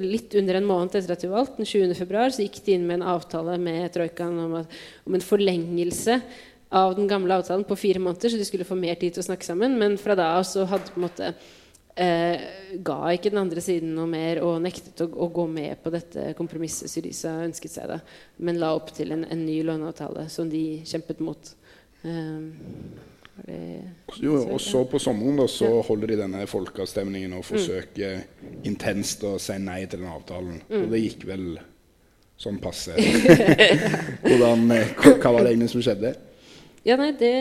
[0.04, 1.96] litt under en måned etter at de valgte, den 20.
[1.98, 6.20] februar, så gikk de inn med en avtale med troikaen om, om, en forlengelse
[6.68, 9.28] av den gamle avtalen på fire måneder, så de skulle få mer tid til å
[9.28, 9.78] snakke sammen.
[9.78, 11.30] Men fra da av så hadde på en måte
[11.94, 12.46] eh,
[12.84, 16.32] ga ikke den andre siden noe mer og nektet å, å gå med på dette
[16.38, 18.00] kompromisset Syriza ønsket seg, da,
[18.42, 21.52] men la opp til en, en ny låneavtale som de kjempet mot.
[22.06, 22.50] Um,
[24.16, 28.60] jo, og så på sommeren da, så holder de denne folkeavstemningen og forsøker mm.
[28.70, 30.62] intenst å si nei til den avtalen.
[30.70, 30.78] Mm.
[30.82, 31.50] Og det gikk vel
[32.40, 32.96] sånn passe.
[34.26, 36.14] Hvordan, eh, hva var det egentlig som skjedde?
[36.86, 37.32] Ja, nei, det,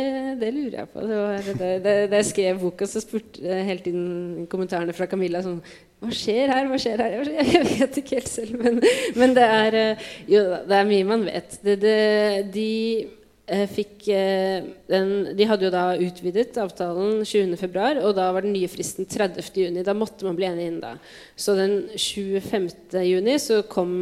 [0.42, 1.04] det, lurer jeg på.
[1.06, 5.60] Da jeg skrev boka, så spurte hele tiden kommentarene fra Camilla sånn
[6.02, 6.70] Hva skjer her?
[6.72, 7.30] Hva skjer her?
[7.54, 8.82] Jeg vet ikke helt selv, men,
[9.16, 11.60] men det er eh, Jo det er mye man vet.
[11.62, 12.72] de
[13.46, 18.58] eh, fikk eh, den, De hadde jo da utvidet avtalen 20.2, og da var den
[18.58, 19.84] nye fristen 30.6.
[19.86, 20.96] Da måtte man bli enig innen da.
[21.38, 24.00] Så den 25.6 så kom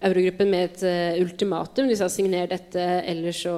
[0.00, 1.88] Eurogruppen med et uh, ultimatum.
[1.90, 3.56] De sa signer dette, ellers så,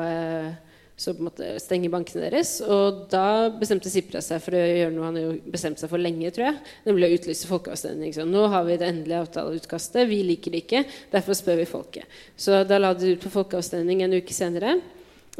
[0.00, 1.12] uh, så
[1.60, 2.54] stenger bankene deres.
[2.64, 6.32] Og da bestemte Sipra seg for å gjøre noe han har bestemt seg for lenge,
[6.32, 6.72] tror jeg.
[6.88, 8.14] Nemlig å utlyse folkeavstemning.
[8.16, 10.08] Så nå har vi det endelige avtaleutkastet.
[10.08, 10.84] Vi liker det ikke.
[11.12, 12.18] Derfor spør vi folket.
[12.40, 14.78] Så da la de ut på folkeavstemning en uke senere.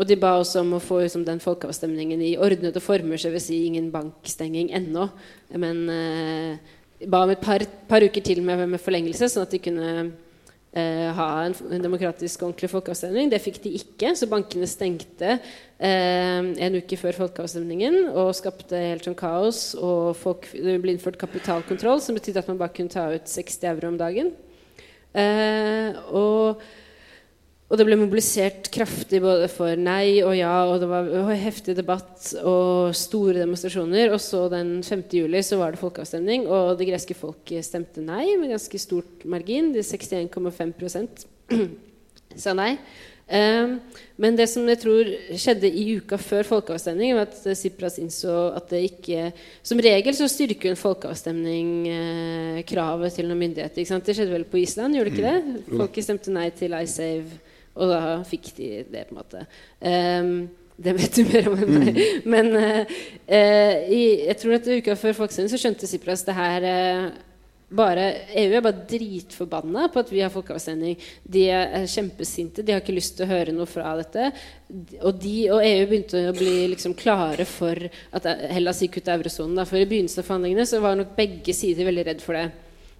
[0.01, 3.43] Og de ba også om å få liksom, den folkeavstemningen i ordnede former, så vil
[3.45, 5.09] si ingen bankstenging ennå.
[5.61, 6.77] Men eh,
[7.12, 9.91] ba om et par, par uker til med, med forlengelse, sånn at de kunne
[10.73, 13.31] eh, ha en, en, demokratisk ordentlig folkeavstemning.
[13.33, 19.09] Det fikk de ikke, så bankene stengte eh, en uke før folkeavstemningen og skapte helt
[19.09, 19.65] sånn kaos.
[19.79, 23.69] Og folk, det ble innført kapitalkontroll, som betydde at man bare kunne ta ut 60
[23.75, 24.33] euro om dagen.
[25.13, 26.63] Eh, og
[27.73, 32.27] og det ble mobilisert kraftig både for nei og ja, og det var heftig debatt
[32.45, 34.11] og store demonstrasjoner.
[34.13, 35.07] Og så den 5.
[35.17, 39.71] juli så var det folkeavstemning, og det greske folk stemte nei med ganske stort margin.
[39.73, 41.25] De 61,5
[42.45, 42.75] sa nei.
[43.33, 43.79] Um,
[44.21, 45.09] men det som jeg tror
[45.41, 49.31] skjedde i uka før folkeavstemningen, var at Sipras innså at det ikke
[49.65, 53.81] Som regel så styrker en folkeavstemning eh, kravet til noen myndigheter.
[53.81, 55.57] Det skjedde vel på Island, gjorde det ikke det?
[55.63, 55.79] Mm.
[55.79, 57.41] Folket stemte nei til iSave
[57.73, 59.47] og da fikk de det, på en måte.
[59.81, 60.33] Um,
[60.83, 61.99] det vet du mer om enn meg.
[61.99, 62.31] Mm.
[62.33, 62.95] Men uh,
[63.29, 67.21] uh, i, jeg tror at uka før Folkeavstemningen så skjønte Sipras det her uh,
[67.73, 68.07] bare,
[68.37, 70.99] EU er bare dritforbanna på at vi har folkeavstemning.
[71.25, 72.61] De er kjempesinte.
[72.61, 74.29] De har ikke lyst til å høre noe fra dette.
[75.01, 77.81] Og, de, og EU begynte å bli liksom klare for
[78.13, 79.65] at Hellas gikk ut av eurosonen.
[79.69, 82.51] For i begynnelsen av forhandlingene så var nok begge sider veldig redd for det.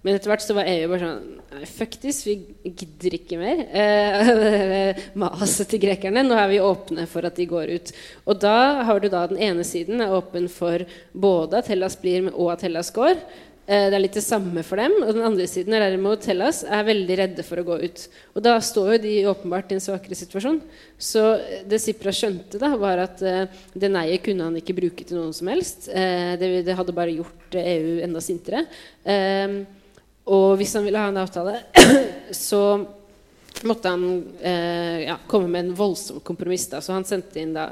[0.03, 1.29] Men etter hvert så var EU bare sånn
[1.69, 2.33] Fuck this, vi
[2.65, 3.59] gidder ikke mer.
[3.77, 6.25] Eh, Maset til grekerne.
[6.25, 7.91] Nå er vi åpne for at de går ut.
[8.25, 12.31] Og da har du da den ene siden er åpen for både at Hellas blir,
[12.33, 13.21] og at Hellas går.
[13.63, 14.95] Eh, det er litt det samme for dem.
[15.05, 18.07] Og den andre siden er derimot Hellas er veldig redde for å gå ut.
[18.33, 20.59] Og da står jo de åpenbart i en svakere situasjon.
[20.99, 21.23] Så
[21.69, 25.37] det Sipra skjønte, da, var at eh, det nei-et kunne han ikke bruke til noen
[25.37, 25.87] som helst.
[25.93, 28.65] Eh, det, det, hadde bare gjort EU enda sintere.
[29.05, 29.63] Eh,
[30.23, 31.57] og hvis han ville ha en avtale,
[32.31, 32.63] så
[33.67, 34.05] måtte han
[34.41, 36.69] eh, ja, komme med en voldsom kompromiss.
[36.71, 36.81] Da.
[36.81, 37.69] Så han sendte inn da,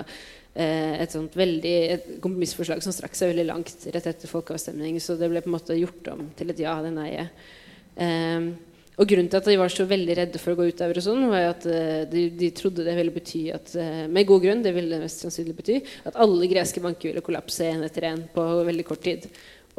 [0.53, 4.99] eh, et veldig et kompromissforslag som strakk seg veldig langt rett etter folkeavstemning.
[5.03, 7.47] Så det ble på en måte gjort om til et ja, eller nei-et.
[7.95, 8.51] Eh,
[9.01, 11.29] og grunnen til at de var så veldig redde for å gå ut av eurosonen,
[11.31, 14.75] var at uh, de, de, trodde det ville bety at uh, Med god grunn, det
[14.75, 18.85] ville mest sannsynlig bety at alle greske banker ville kollapse én etter én på veldig
[18.85, 19.25] kort tid.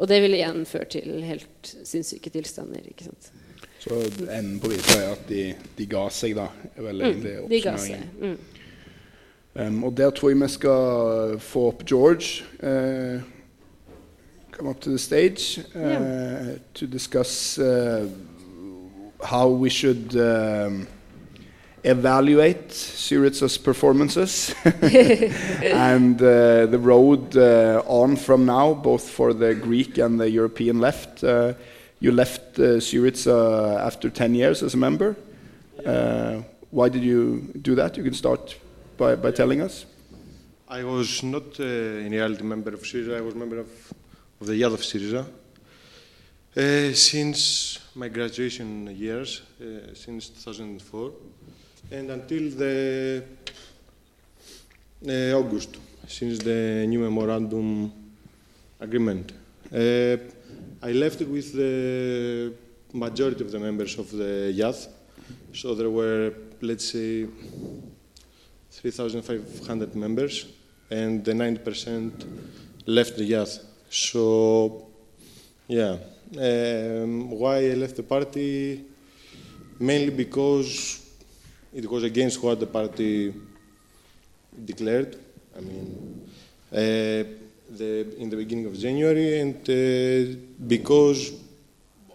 [0.03, 2.83] Og det ville igjen føre til helt sinnssyke tilstander.
[2.91, 3.29] ikke sant?
[3.79, 5.43] Så enden på visa er at de,
[5.77, 6.49] de ga seg, da.
[6.75, 8.03] er vel egentlig Mm, de ga seg.
[8.19, 8.37] Mm.
[9.53, 12.43] Um, og der tror jeg vi skal få opp George.
[12.59, 13.21] Uh,
[14.51, 16.57] come up to the stage uh, Yeah.
[16.73, 18.07] to discuss uh,
[19.23, 20.87] how we should um,
[21.83, 29.97] evaluate Syriza's performances and uh, the road uh, on from now, both for the Greek
[29.97, 31.23] and the European left.
[31.23, 31.53] Uh,
[31.99, 35.15] you left uh, Syriza after 10 years as a member.
[35.85, 36.41] Uh,
[36.71, 37.97] why did you do that?
[37.97, 38.57] You can start
[38.97, 39.85] by, by telling us.
[40.67, 43.17] I was not uh, in reality member of Syriza.
[43.17, 43.93] I was member of,
[44.41, 45.25] of the Yad of Syriza.
[46.55, 51.11] Uh, since my graduation years, uh, since 2004,
[51.93, 53.23] and until the
[55.07, 55.77] uh, August,
[56.07, 57.93] since the new memorandum
[58.79, 59.31] agreement.
[59.71, 60.17] Uh,
[60.81, 62.53] I left with the
[62.93, 64.87] majority of the members of the Yad,
[65.53, 67.27] so there were, let's say,
[68.71, 70.47] 3,500 members,
[70.89, 72.25] and the 90%
[72.87, 73.59] left the Yad.
[73.89, 74.87] So,
[75.67, 75.97] yeah.
[76.35, 78.83] Um, why I left the party?
[79.79, 81.02] Mainly because
[81.73, 83.33] it was against what the party
[84.65, 85.17] declared.
[85.57, 86.29] I mean,
[86.71, 91.31] uh, the, in the beginning of January, and uh, because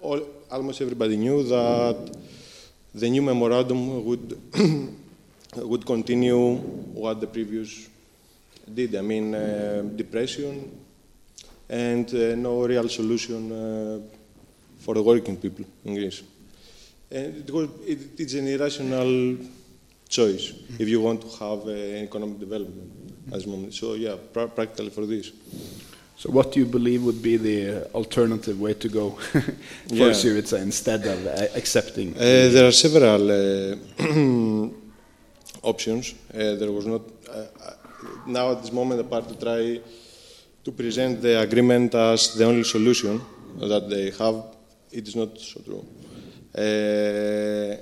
[0.01, 2.17] all, almost everybody knew that
[2.95, 4.39] the new memorandum would
[5.57, 7.89] would continue what the previous
[8.73, 8.95] did.
[8.95, 10.71] I mean, uh, depression
[11.69, 14.01] and uh, no real solution uh,
[14.79, 16.23] for the working people in Greece.
[17.11, 19.39] And it was, it, it's an irrational
[20.09, 22.91] choice if you want to have uh, economic development
[23.29, 23.75] at this moment.
[23.75, 25.33] So, yeah, pra- practically for this.
[26.19, 29.43] So, what do you believe would be the alternative way to go for
[29.89, 30.11] Yeah.
[30.11, 32.15] Syriza instead of uh, accepting?
[32.15, 34.69] Uh, there are several uh,
[35.63, 36.15] options.
[36.35, 37.03] Uh, there was not.
[38.27, 39.81] Now, at this moment, the party try
[40.65, 43.21] to present the agreement as the only solution
[43.61, 44.45] that they have.
[44.91, 45.85] It is not so true.
[46.55, 47.77] Uh,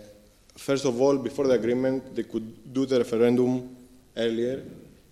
[0.57, 3.77] first of all, before the agreement, they could do the referendum
[4.17, 4.63] earlier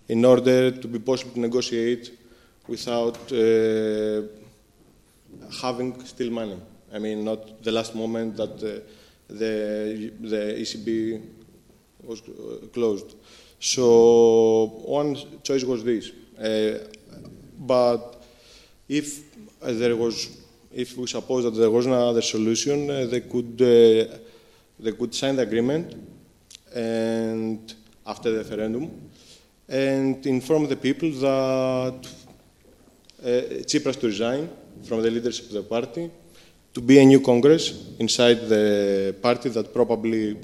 [0.07, 2.11] in order to be possible to negotiate
[2.67, 4.21] without uh,
[5.61, 6.59] having still money.
[6.93, 8.79] I mean, not the last moment that uh,
[9.27, 11.21] the, the ECB
[12.03, 12.21] was
[12.73, 13.15] closed.
[13.59, 16.11] So one choice was this.
[16.37, 16.87] Uh,
[17.57, 18.23] but
[18.87, 19.23] if
[19.61, 20.37] there was,
[20.75, 24.17] if we suppose that there was no other solution, uh, they could uh,
[24.77, 25.95] they could sign the agreement
[26.75, 27.73] and
[28.05, 29.09] after the referendum
[29.69, 32.07] and inform the people that
[33.23, 34.49] uh, Tsipras to resign
[34.83, 36.11] from the leadership of the party,
[36.73, 40.37] to be a new Congress inside the party that probably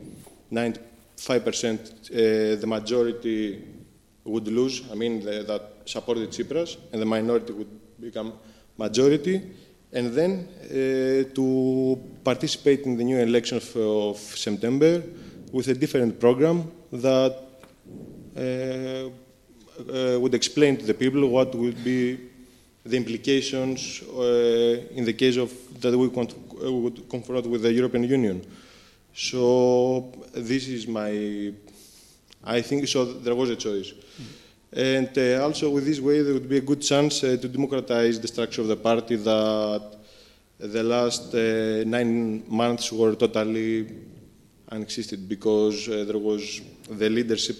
[0.52, 3.62] 95% uh, the majority
[4.24, 4.82] would lose.
[4.90, 8.34] I mean, the, that supported Tsipras, and the minority would become
[8.78, 9.42] majority.
[9.94, 15.04] And then uh, to participate in the new election of, of September
[15.52, 17.38] with a different program that
[18.38, 22.18] uh, uh, would explain to the people what would be
[22.86, 25.52] the implications in the case of
[25.82, 26.28] that we con-
[26.84, 28.42] would confront with the European Union.
[29.14, 31.54] So this is my.
[32.44, 33.06] I think so.
[33.06, 33.94] There was a choice,
[34.74, 38.20] and uh, also with this way there would be a good chance uh, to democratize
[38.20, 39.96] the structure of the party that
[40.60, 43.88] the last uh, nine months were totally
[44.70, 47.58] unexisted because uh, there was the leadership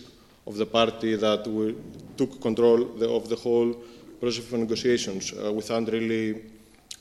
[0.48, 1.44] of the party that
[2.16, 2.82] took control
[3.18, 3.74] of the whole
[4.20, 6.42] process of negotiations uh, without really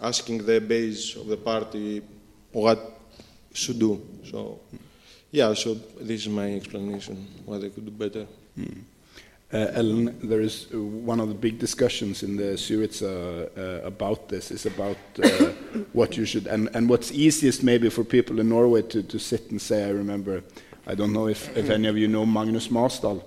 [0.03, 2.03] asking the base of the party
[2.53, 2.99] what
[3.53, 4.01] should do.
[4.25, 4.61] So,
[5.31, 8.27] yeah, so this is my explanation why they could do better.
[8.59, 8.65] Uh,
[9.53, 14.51] Ellen, there is uh, one of the big discussions in the Syriza uh, about this
[14.53, 15.29] is about uh,
[15.93, 19.51] what you should and, and what's easiest maybe for people in Norway to, to sit
[19.51, 19.85] and say.
[19.85, 20.45] I remember,
[20.87, 23.25] I don't know if, if any of you know Magnus Marsdal.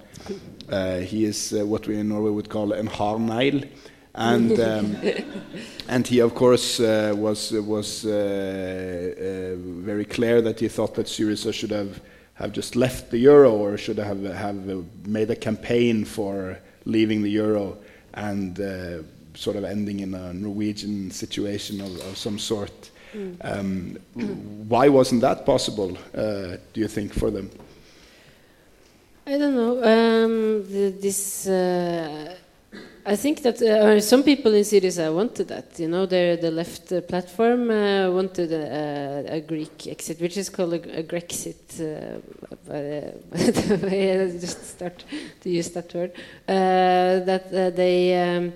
[0.70, 3.70] Uh, he is uh, what we in Norway would call en hard.
[4.16, 4.96] And um,
[5.90, 11.08] and he of course uh, was was uh, uh, very clear that he thought that
[11.08, 12.00] Syriza should have
[12.36, 14.66] have just left the euro or should have have
[15.06, 17.78] made a campaign for leaving the euro
[18.14, 19.04] and uh,
[19.36, 22.92] sort of ending in a Norwegian situation of, of some sort.
[23.42, 23.98] Um,
[24.68, 25.98] why wasn't that possible?
[26.16, 27.52] Uh, do you think for them?
[29.28, 29.78] I don't know.
[29.78, 32.36] Um, the, this uh,
[33.06, 35.78] I think that uh, some people in Syriza wanted that.
[35.78, 40.50] You know, the the left uh, platform uh, wanted a, a, Greek exit, which is
[40.50, 41.82] called a, a Grexit.
[42.72, 45.04] I just start
[45.42, 46.12] to use that word.
[46.46, 48.38] that they.
[48.38, 48.54] Um,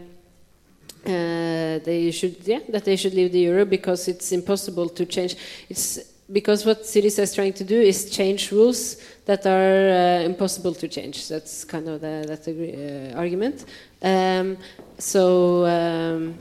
[1.06, 5.38] uh, they should yeah that they should leave the euro because it's impossible to change
[5.70, 6.00] it's
[6.32, 10.88] because what Syriza is trying to do is change rules that are uh, impossible to
[10.88, 11.28] change.
[11.30, 13.66] That's kind of the, that uh, argument.
[14.02, 14.58] Um,
[14.98, 16.36] so um,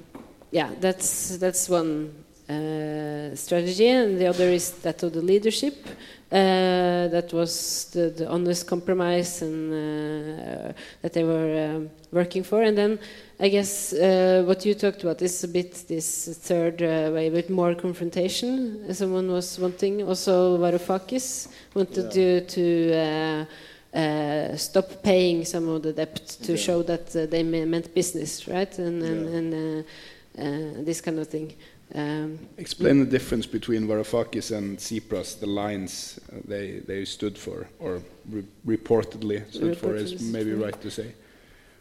[0.50, 2.12] yeah, that's that's one
[2.48, 5.74] uh, strategy, and the other is that of the leadership.
[6.30, 12.62] Uh, that was the, the, honest compromise and uh, that they were um, working for,
[12.62, 12.98] and then
[13.38, 17.30] I guess uh, what you talked about is a bit this third uh, way, a
[17.30, 18.92] bit more confrontation.
[18.92, 22.40] Someone was wanting, also Varoufakis wanted yeah.
[22.40, 23.46] to, to
[23.94, 26.59] uh, uh, stop paying some of the debt to yeah.
[26.59, 28.79] show that uh, they meant business, right?
[28.79, 29.37] And, and, yeah.
[29.38, 29.85] and
[30.79, 31.55] uh, this kind of thing.
[31.94, 38.03] Um, Explain the difference between Varoufakis and Tsipras, the lines they, they stood for, or
[38.29, 41.14] re reportedly stood reportedly for, is maybe right to say.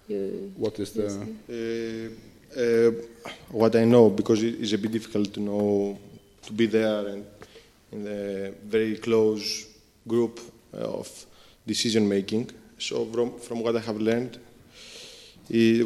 [0.08, 1.08] You what is the?
[1.50, 2.92] Uh, uh,
[3.50, 5.98] what I know, because it is a bit difficult to know,
[6.44, 7.26] to be there and
[7.92, 9.66] in the very close
[10.08, 10.40] group
[10.74, 11.26] of
[11.66, 12.52] decision making.
[12.78, 14.40] So from, from what I have learned,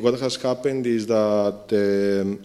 [0.02, 2.40] what has happened is that um,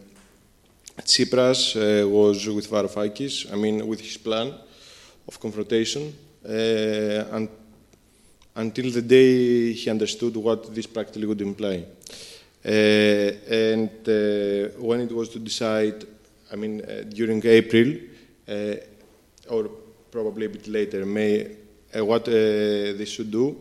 [1.02, 4.54] Tsipras uh, was with Varoufakis, I mean, with his plan
[5.26, 7.48] of confrontation, uh, and
[8.56, 11.84] until the day he understood what this practically would imply.
[12.64, 16.04] Uh, and uh, when it was to decide,
[16.52, 17.96] I mean, uh, during April,
[18.48, 18.74] uh,
[19.50, 19.68] or
[20.10, 21.56] probably a bit later, May,
[22.02, 23.56] what uh, they should do,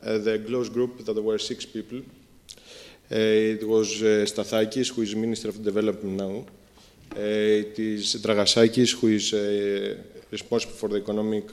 [0.00, 2.00] the close group, that there were six people,
[3.10, 6.44] it was uh, Stathakis, who is Minister of Development now.
[7.14, 9.32] it is Dragasakis, who is
[10.30, 11.44] responsible for the economic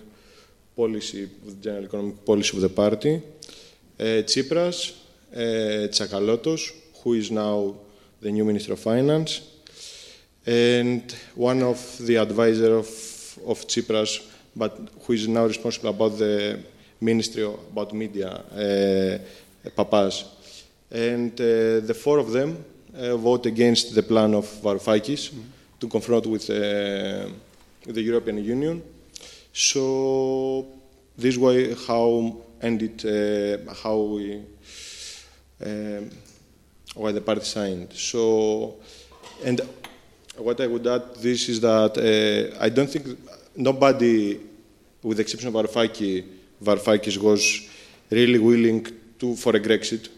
[0.75, 3.21] policy, the general economic policy of the party.
[3.99, 4.93] Uh, Tsipras,
[5.33, 6.71] uh, Tsakalotos,
[7.03, 7.75] who is now
[8.21, 9.41] the new Minister of Finance,
[10.45, 14.21] and one of the advisors of, of Tsipras,
[14.55, 16.59] but who is now responsible about the
[17.01, 20.25] Ministry of, about Media, uh, Papas.
[20.91, 22.63] And uh, the four of them
[22.97, 25.79] uh, vote against the plan of Varoufakis mm -hmm.
[25.79, 26.55] to confront with, uh,
[27.85, 28.81] with the European Union.
[29.53, 30.65] So
[31.17, 34.41] this way, how ended, uh, how we,
[35.65, 36.01] uh,
[36.95, 37.93] why the party signed.
[37.93, 38.75] So,
[39.45, 39.62] and
[40.38, 43.05] what I would add this is that uh, I don't think
[43.59, 44.39] nobody,
[45.03, 46.25] with the exception of Varoufakis,
[46.63, 47.69] Varoufakis was
[48.09, 48.85] really willing
[49.19, 50.09] to for a Grexit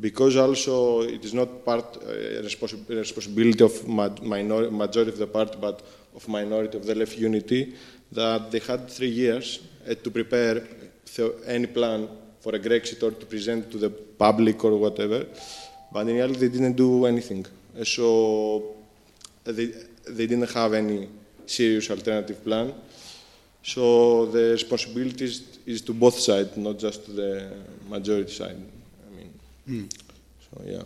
[0.00, 5.82] because also it is not part uh, responsibility of minor, majority of the party, but
[6.14, 7.74] of minority of the left unity
[8.10, 10.62] that they had three years uh, to prepare
[11.46, 12.08] any plan
[12.40, 15.26] for a Grexit or to present to the public or whatever.
[15.92, 17.44] But in reality, they didn't do anything.
[17.84, 18.74] So
[19.44, 19.66] they,
[20.08, 21.08] they didn't have any
[21.52, 22.74] serious alternative plan.
[23.62, 25.24] So the responsibility
[25.66, 27.52] is, to both sides, not just to the
[27.88, 28.56] majority side.
[28.56, 29.34] I mean,
[29.68, 30.00] mm.
[30.40, 30.82] so yeah.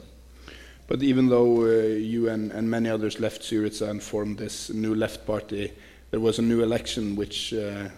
[0.86, 4.94] But even though uh, you and, and, many others left Syriza and formed this new
[4.94, 5.72] left party,
[6.10, 7.88] there was a new election which uh,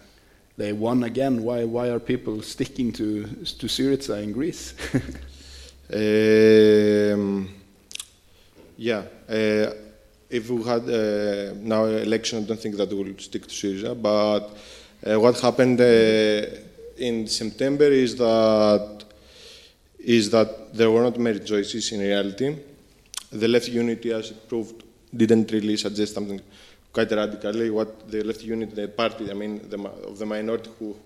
[0.57, 1.43] they won again.
[1.43, 4.75] Why, why are people sticking to, to Syriza in Greece?
[5.93, 7.51] um,
[8.77, 9.03] yeah.
[9.29, 9.88] Uh,
[10.31, 14.01] if we had uh, now election, I don't think that will stick to Syriza.
[14.01, 14.57] But
[15.07, 16.47] uh, what happened uh,
[16.97, 19.05] in September is that
[19.99, 22.57] is that there were not many choices in reality.
[23.31, 24.83] The left unity, as it proved,
[25.15, 26.41] didn't really suggest something
[26.93, 30.97] quite radically what the left unity, the party, I mean, the, of the minority who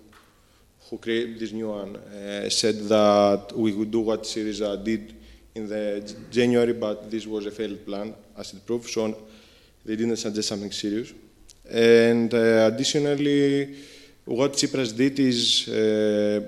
[0.88, 5.14] who created this new one, uh, said that we would do what Syriza did
[5.54, 8.88] in the January, but this was a failed plan, as it proved.
[8.88, 9.14] So
[9.84, 11.12] they didn't suggest something serious.
[11.70, 13.76] And uh, additionally,
[14.24, 16.40] what Tsipras did is uh,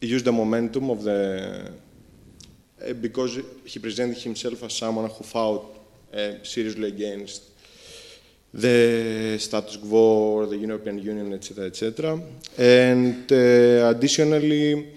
[0.00, 1.70] use the momentum of the
[2.80, 5.76] uh, because he presented himself as someone who fought
[6.14, 7.42] uh, seriously against
[8.52, 12.20] the status quo, or the European Union, etc., etc.
[12.58, 14.92] And uh, additionally,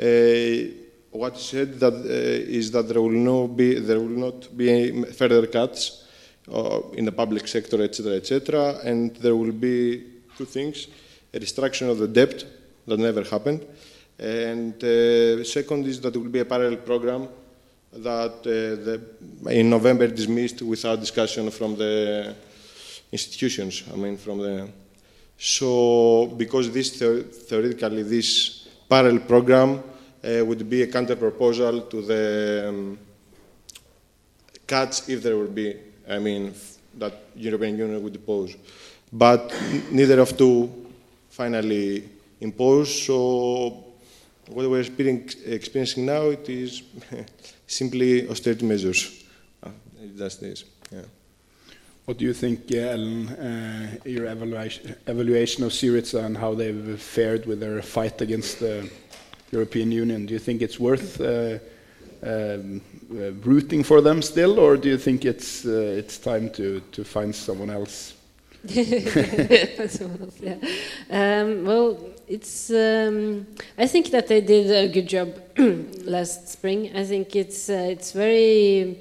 [0.00, 4.56] uh, what he said that, uh, is that there will not be there will not
[4.56, 6.04] be further cuts
[6.52, 8.80] uh, in the public sector, etc., etc.
[8.84, 10.04] And there will be
[10.36, 10.88] two things:
[11.32, 12.44] a restriction of the debt
[12.86, 13.66] that never happened,
[14.18, 17.28] and uh, second is that there will be a parallel program
[17.92, 18.44] that uh,
[18.84, 19.00] the,
[19.50, 22.34] in November dismissed without discussion from the
[23.10, 23.84] institutions.
[23.92, 24.68] I mean, from the
[25.38, 29.82] so because this theoretically this parallel program
[30.22, 32.98] would be a counter proposal to the um,
[34.66, 35.76] cuts if there would be.
[36.08, 36.54] I mean,
[36.98, 38.56] that European Union would impose,
[39.12, 39.52] but
[39.90, 40.86] neither of two
[41.30, 42.08] finally
[42.40, 43.04] imposed.
[43.04, 43.84] So
[44.48, 46.82] what we're experiencing now it is
[47.66, 49.24] simply austerity measures.
[49.62, 49.70] Uh,
[50.16, 50.64] just this.
[50.90, 51.02] Yeah.
[52.06, 56.98] What do you think, uh, Ellen, uh, your evaluation, evaluation of Syriza and how they've
[56.98, 58.90] fared with their fight against the
[59.50, 60.26] European Union?
[60.26, 62.80] Do you think it's worth um,
[63.44, 67.70] rooting for them still, or do you think it's it's time to to find someone
[67.70, 68.14] else?
[68.68, 70.56] someone else, yeah.
[71.10, 72.70] Um, well, it's.
[72.70, 73.46] Um,
[73.78, 75.40] I think that they did a good job
[76.04, 76.90] last spring.
[76.94, 78.98] I think it's it's very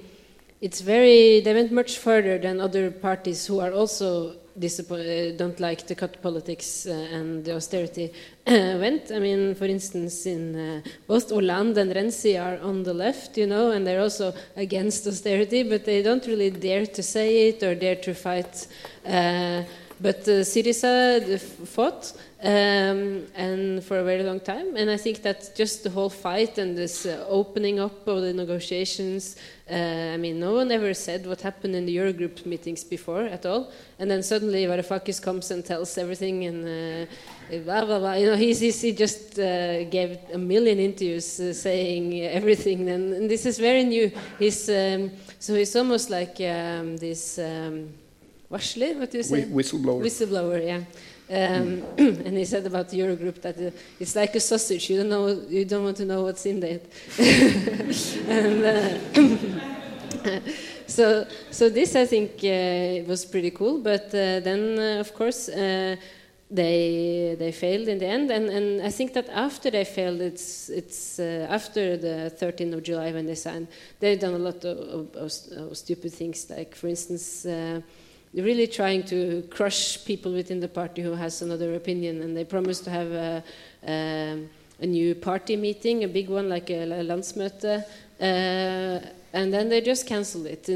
[0.61, 5.95] it's very they went much further than other parties who are also don't like the
[5.95, 8.11] cut politics uh, and the austerity
[8.45, 9.11] went.
[9.11, 13.47] I mean, for instance, in uh, both Hollande and Renzi are on the left, you
[13.47, 17.75] know, and they're also against austerity, but they don't really dare to say it or
[17.75, 18.67] dare to fight.
[19.05, 19.63] Uh,
[19.99, 24.75] but uh, Syriza fought, um, and for a very long time.
[24.75, 28.33] And I think that just the whole fight and this uh, opening up of the
[28.33, 29.37] negotiations.
[29.69, 33.45] Uh, I mean, no one ever said what happened in the Eurogroup meetings before at
[33.45, 33.71] all.
[33.97, 37.07] And then suddenly Varoufakis comes and tells everything and
[37.49, 38.13] uh, blah blah blah.
[38.13, 43.45] You know, he just uh, gave a million interviews uh, saying everything, and, and, this
[43.45, 44.11] is very new.
[44.37, 47.39] He's um, so he's almost like um, this.
[48.49, 49.43] Varsler, what do you say?
[49.43, 50.01] Whistleblower.
[50.01, 50.83] Whistleblower, yeah.
[51.29, 54.89] Um, and he said about the Eurogroup that uh, it's like a sausage.
[54.89, 55.27] You don't know.
[55.49, 56.89] You don't want to know what's in it.
[58.29, 60.39] and, uh,
[60.87, 63.79] so, so this I think uh, was pretty cool.
[63.79, 65.97] But uh, then, uh, of course, uh,
[66.49, 68.31] they they failed in the end.
[68.31, 73.11] And, and I think that after they failed, it's it's after the 13th of July
[73.11, 73.67] when they signed.
[73.99, 77.45] They've done a lot of, of, of, of stupid things, like for instance
[78.43, 82.83] really trying to crush people within the party who has another opinion, and they promised
[82.83, 83.43] to have a,
[83.87, 84.43] a,
[84.79, 87.03] a new party meeting, a big one like a, a
[88.19, 88.99] uh,
[89.33, 90.67] and then they just cancelled it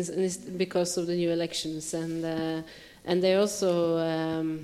[0.57, 2.61] because of the new elections, and uh,
[3.05, 4.59] and they also um,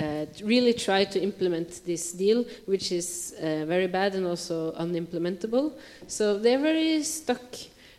[0.00, 5.72] uh, really tried to implement this deal, which is uh, very bad and also unimplementable.
[6.06, 7.42] So they're very stuck.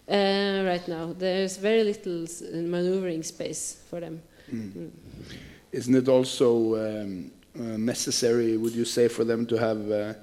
[0.08, 1.14] Uh, right now.
[1.18, 4.22] There's very little maneuvering space for them.
[4.52, 4.72] Mm.
[4.72, 4.89] Mm.
[5.72, 10.14] Isn't it also um, uh, necessary, would you say, for them to have uh,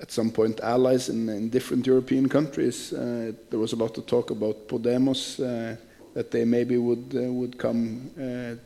[0.00, 2.92] at some point allies in, in different European countries?
[2.92, 5.76] Uh, there was a lot of talk about Podemos, uh,
[6.14, 8.10] that they maybe would, uh, would come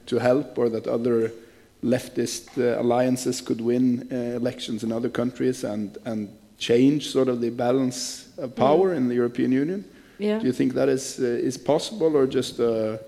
[0.07, 1.30] to help, or that other
[1.82, 6.28] leftist alliances could win elections in other countries and, and
[6.59, 8.97] change sort of the balance of power mm.
[8.97, 9.85] in the European Union.
[10.18, 10.39] Yeah.
[10.39, 12.99] Do you think that is uh, is possible or just uh,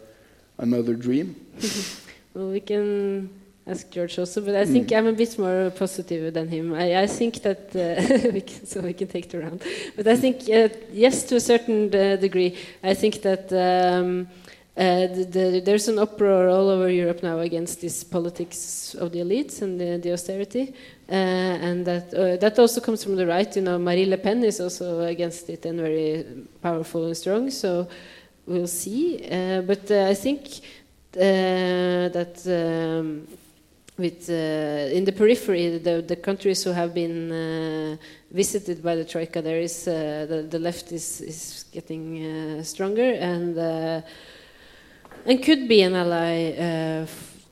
[0.58, 1.36] another dream?
[2.34, 3.30] well, we can
[3.66, 4.96] ask George also, but I think mm.
[4.96, 6.72] I'm a bit more positive than him.
[6.72, 9.62] I, I think that uh, we can, so we can take it around.
[9.96, 12.56] But I think uh, yes, to a certain uh, degree.
[12.82, 13.52] I think that.
[13.52, 14.28] Um,
[14.78, 19.20] uh, the, the, there's an uproar all over Europe now against this politics of the
[19.20, 20.74] elites and the, the austerity,
[21.08, 23.56] uh, and that uh, that also comes from the right.
[23.56, 26.26] You know, Marie Le Pen is also against it and very
[26.60, 27.48] powerful and strong.
[27.48, 27.88] So
[28.44, 29.26] we'll see.
[29.30, 30.60] Uh, but uh, I think
[31.16, 33.26] that um,
[33.98, 37.98] with in the periphery, the, the countries who have been
[38.30, 44.04] visited by the troika, there is the, the left is is getting stronger and
[45.26, 47.06] and could be an ally uh,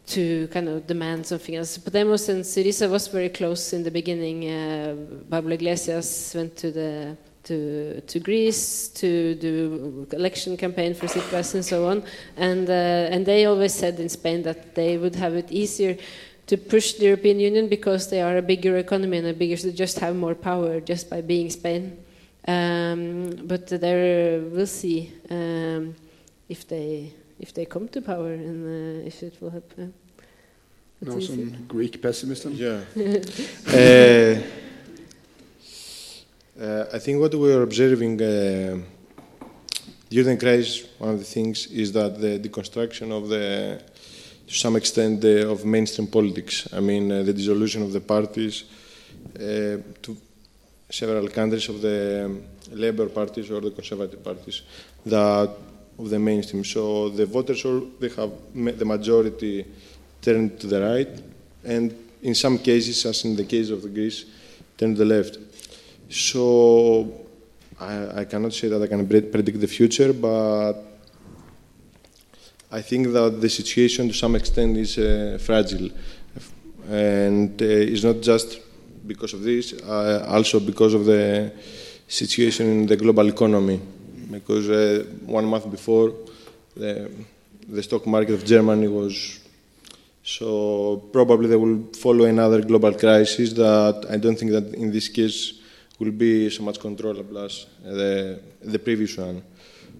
[0.07, 1.79] to kind of demand something else.
[1.79, 4.49] Podemos and Syriza was very close in the beginning.
[4.49, 4.97] Uh,
[5.29, 11.65] Pablo Iglesias went to the to to Greece to do election campaign for Tsipras and
[11.65, 12.03] so on,
[12.37, 15.97] and uh, and they always said in Spain that they would have it easier
[16.47, 19.69] to push the European Union because they are a bigger economy and a bigger, so
[19.69, 21.97] they just have more power just by being Spain.
[22.47, 25.95] Um, but there, we'll see um,
[26.49, 29.95] if they if they come to power and uh, if it will happen.
[31.01, 32.55] Now some Greek pessimism.
[32.55, 32.81] Yeah.
[33.69, 34.64] uh,
[36.93, 38.79] I think what we are observing uh,
[40.09, 43.83] during the crisis, one of the things is that the deconstruction of the,
[44.47, 46.69] to some extent, uh, of mainstream politics.
[46.73, 48.65] I mean, uh, the dissolution of the parties.
[49.35, 50.17] to
[50.91, 52.41] several countries of the
[52.73, 54.63] Labour parties or the Conservative parties
[55.05, 55.51] that
[55.99, 56.65] of the mainstream.
[56.65, 57.63] So the voters,
[58.01, 59.65] they have the majority
[60.21, 61.23] turned to the right,
[61.65, 64.25] and in some cases, as in the case of the Greece,
[64.77, 65.39] turned to the left.
[66.15, 67.27] So
[67.81, 70.75] I, I cannot say that I can predict the future, but
[72.71, 75.91] I think that the situation to some extent is uh, fragile.
[76.89, 78.61] And uh, it's not just
[79.05, 81.53] because of this, uh, also because of the
[82.07, 83.81] situation in the global economy.
[84.31, 86.13] Because uh, one month before,
[86.77, 87.11] the,
[87.69, 89.41] the stock market of Germany was
[90.23, 95.09] so probably they will follow another global crisis that I don't think that in this
[95.09, 95.64] case
[95.99, 99.43] will be so much controllable as the, the previous one.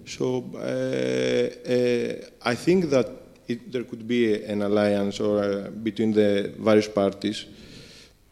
[0.05, 3.09] So uh, uh, I think that
[3.47, 7.45] it, there could be an alliance or uh, between the various parties,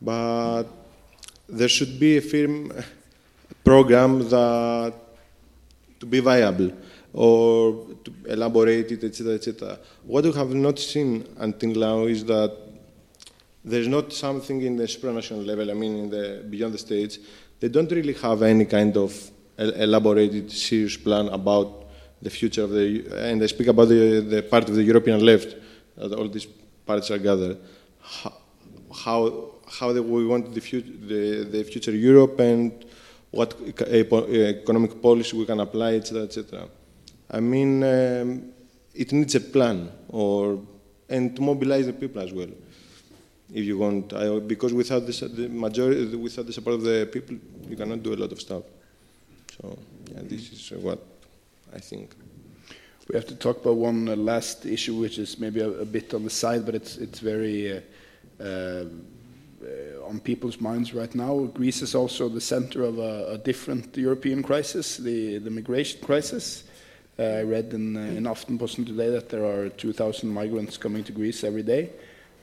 [0.01, 0.65] but
[1.47, 2.71] there should be a firm
[3.63, 4.93] program that
[5.99, 6.71] to be viable
[7.13, 9.79] or to elaborate it, etc., etc.
[10.03, 12.57] What we have not seen until now is that
[13.63, 17.19] there's not something in the supranational level, I mean, in the beyond the states,
[17.63, 21.85] they don't really have any kind of elaborated, serious plan about
[22.21, 23.05] the future of the.
[23.15, 25.55] And I speak about the, the part of the European left
[25.97, 26.47] all these
[26.85, 27.57] parties are gathered.
[29.03, 32.85] How how we want the, future, the, the future Europe and
[33.31, 33.55] what
[33.87, 36.67] economic policy we can apply, etc., etc.
[37.31, 38.51] I mean, um,
[38.93, 40.59] it needs a plan, or
[41.09, 42.49] and to mobilize the people as well.
[43.51, 47.37] If you want, I, because without the majority, without the support of the people,
[47.69, 48.63] you cannot do a lot of stuff.
[49.61, 49.77] So,
[50.11, 50.99] yeah, this is what
[51.73, 52.15] I think.
[53.09, 56.23] We have to talk about one last issue, which is maybe a, a, bit on
[56.23, 57.77] the side, but it's it's very.
[58.39, 58.85] Uh,
[59.63, 61.39] uh, on people's minds right now.
[61.53, 66.65] Greece is also the center of a, a different European crisis, the, the migration crisis.
[67.17, 71.13] Uh, I read in, uh, in Aftenposten today that there are 2,000 migrants coming to
[71.13, 71.91] Greece every day.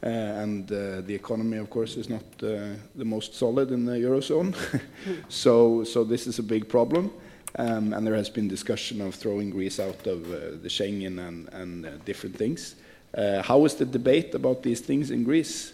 [0.02, 3.92] Uh, and uh, the economy, of course, is not uh, the most solid in the
[3.92, 4.54] eurozone.
[5.28, 7.12] so, so this is a big problem.
[7.56, 12.04] Um, and there has been discussion of throwing Greece out of the Schengen and, and
[12.04, 12.76] different things.
[13.42, 15.72] how is the debate about these things in Greece?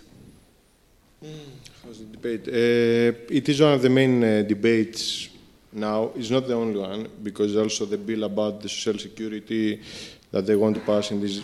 [1.84, 2.48] How's the debate?
[2.48, 5.28] it is one of the main debates
[5.76, 9.82] now, it's not the only one, because also the bill about the social security
[10.30, 11.42] that they want to pass in this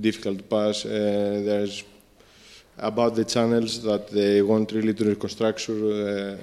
[0.00, 1.82] difficult to pass, uh, there's
[2.78, 5.72] about the channels that they want really to reconstruct uh,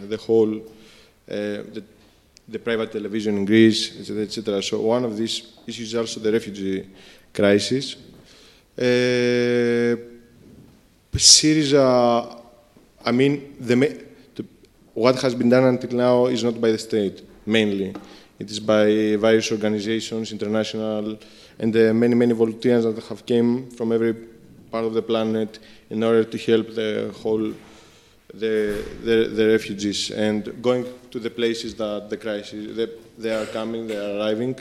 [0.08, 0.62] the whole, uh,
[1.28, 1.84] the,
[2.48, 4.62] the, private television in Greece, etc..
[4.62, 6.90] So one of these issues is also the refugee
[7.34, 7.96] crisis.
[8.78, 9.96] Uh,
[11.16, 12.42] Syriza,
[13.06, 14.04] I mean, the
[14.94, 17.96] what has been done until now is not by the state, mainly.
[18.40, 21.18] It is by various organizations, international,
[21.60, 24.14] and uh, many, many volunteers that have came from every
[24.74, 25.60] part of the planet
[25.92, 27.54] in order to help the whole,
[28.34, 28.56] the,
[29.08, 34.00] the, the refugees and going to the places that the crisis, they, are coming, they
[34.06, 34.56] are arriving,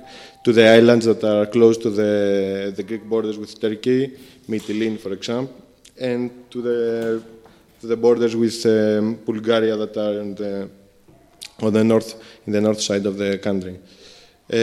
[0.44, 4.00] to the islands that are close to the, the Greek borders with Turkey,
[4.48, 5.56] Mytilene, for example,
[5.98, 7.22] and to the
[7.80, 10.70] to the borders with um, Bulgaria that are in the,
[11.60, 12.14] on the north,
[12.46, 13.76] in the north side of the country.
[14.48, 14.56] Uh,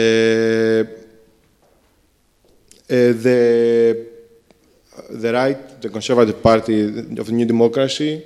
[2.88, 4.09] uh, the,
[5.08, 6.82] the right, the Conservative Party
[7.18, 8.22] of New Democracy,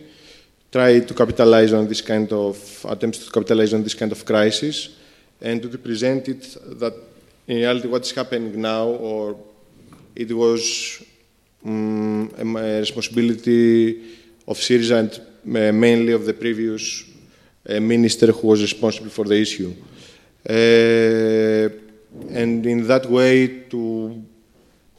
[0.70, 4.96] try to capitalize on this kind of attempts to capitalize on this kind of crisis
[5.40, 6.94] and to represent it that
[7.46, 9.36] in reality what's happening now or
[10.16, 11.02] it was
[11.64, 17.04] um, a responsibility of Syriza and uh, mainly of the previous
[17.68, 19.74] uh, minister who was responsible for the issue.
[20.48, 21.68] Uh,
[22.30, 24.22] and in that way to,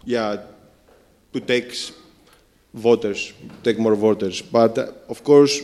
[0.04, 0.38] yeah,
[1.36, 1.76] to take
[2.74, 4.42] voters, take more voters.
[4.42, 5.60] But uh, of course,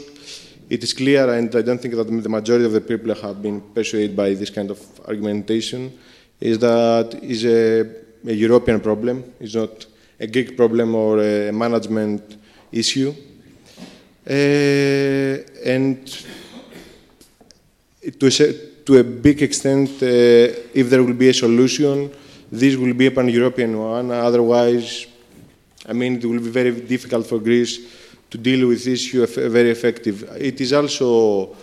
[0.69, 3.61] it is clear, and I don't think that the majority of the people have been
[3.61, 5.97] persuaded by this kind of argumentation,
[6.41, 7.89] is that is a,
[8.28, 9.86] a European problem, it's not
[10.19, 12.36] a Greek problem or a management
[12.72, 13.13] issue.
[14.28, 14.34] Uh,
[15.65, 16.05] and
[18.19, 18.53] to a,
[18.86, 20.05] to a big extent, uh,
[20.74, 22.11] if there will be a solution,
[22.51, 24.11] this will be a pan-European one.
[24.11, 25.07] Otherwise,
[25.88, 27.79] I mean, it will be very difficult for Greece
[28.29, 30.23] to deal with this issue very effective.
[30.38, 31.55] It is also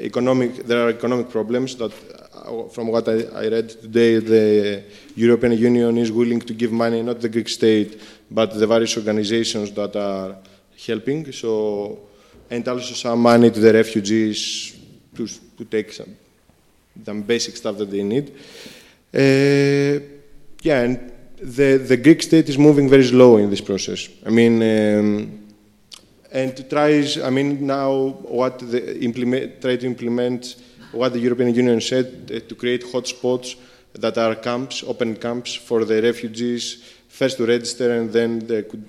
[0.00, 0.66] economic.
[0.66, 1.92] There are economic problems that,
[2.34, 4.84] uh, from what I, I, read today, the
[5.16, 8.00] European Union is willing to give money, not the Greek state,
[8.30, 10.36] but the various organizations that are
[10.86, 11.30] helping.
[11.32, 11.98] So,
[12.50, 14.78] and also some money to the refugees
[15.14, 16.16] to, to take some,
[17.04, 18.30] some basic stuff that they need.
[19.12, 20.04] Uh,
[20.62, 24.08] yeah, and the, the Greek state is moving very slow in this process.
[24.26, 25.48] I mean, um,
[26.30, 30.56] and tries, I mean, now what the implement, try to implement
[30.92, 33.56] what the European Union said uh, to create hotspots
[33.94, 38.84] that are camps, open camps for the refugees, first to register and then they could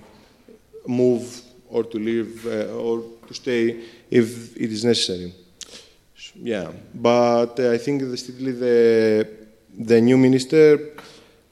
[0.87, 5.33] move or to leave uh, or to stay if it is necessary.
[6.35, 8.07] Yeah, but uh, I think the,
[8.51, 9.27] the,
[9.77, 10.93] the new minister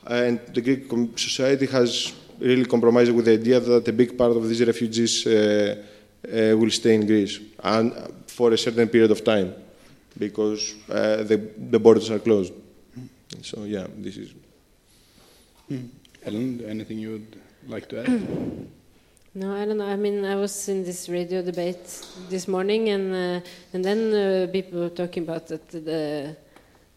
[0.08, 0.88] and the Greek
[1.18, 5.84] society has really compromised with the idea that a big part of these refugees uh,
[6.26, 7.94] uh, will stay in Greece and
[8.28, 9.54] for a certain period of time
[10.18, 11.38] because uh, the,
[11.70, 12.54] the borders are closed.
[13.42, 14.34] So yeah, this is.
[16.26, 18.68] Ellen, anything you would like to add?
[19.36, 19.86] No, I don't know.
[19.86, 24.52] I mean, I was in this radio debate this morning, and uh, and then uh,
[24.52, 26.36] people were talking about that the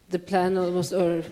[0.08, 1.22] the plan almost or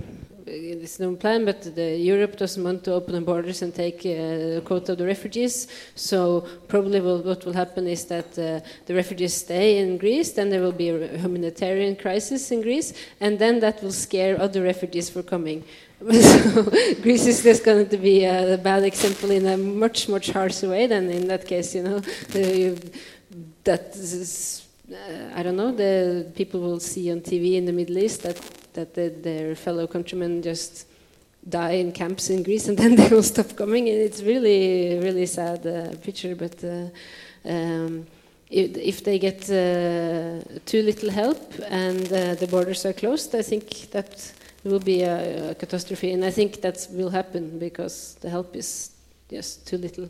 [0.50, 4.58] it's no plan, but the Europe doesn't want to open the borders and take uh,
[4.58, 5.68] a quota of the refugees.
[5.94, 10.50] So probably will, what will happen is that uh, the refugees stay in Greece, then
[10.50, 15.10] there will be a humanitarian crisis in Greece, and then that will scare other refugees
[15.10, 15.64] for coming.
[16.10, 16.62] so
[17.02, 20.86] Greece is just going to be a bad example in a much much harsher way
[20.86, 21.74] than in that case.
[21.74, 21.98] You know,
[23.64, 25.72] that is, uh, I don't know.
[25.72, 28.38] The people will see on TV in the Middle East that
[28.78, 30.86] that the, their fellow countrymen just
[31.48, 33.88] die in camps in Greece and then they will stop coming.
[33.88, 36.56] And it's really really sad uh, picture, but.
[36.64, 36.88] Uh,
[37.44, 38.06] um,
[38.50, 43.90] if they get uh, too little help and uh, the borders are closed, I think
[43.90, 44.32] that
[44.64, 46.12] will be a, a, catastrophe.
[46.12, 48.90] And I think that will happen because the help is
[49.30, 50.08] just too little.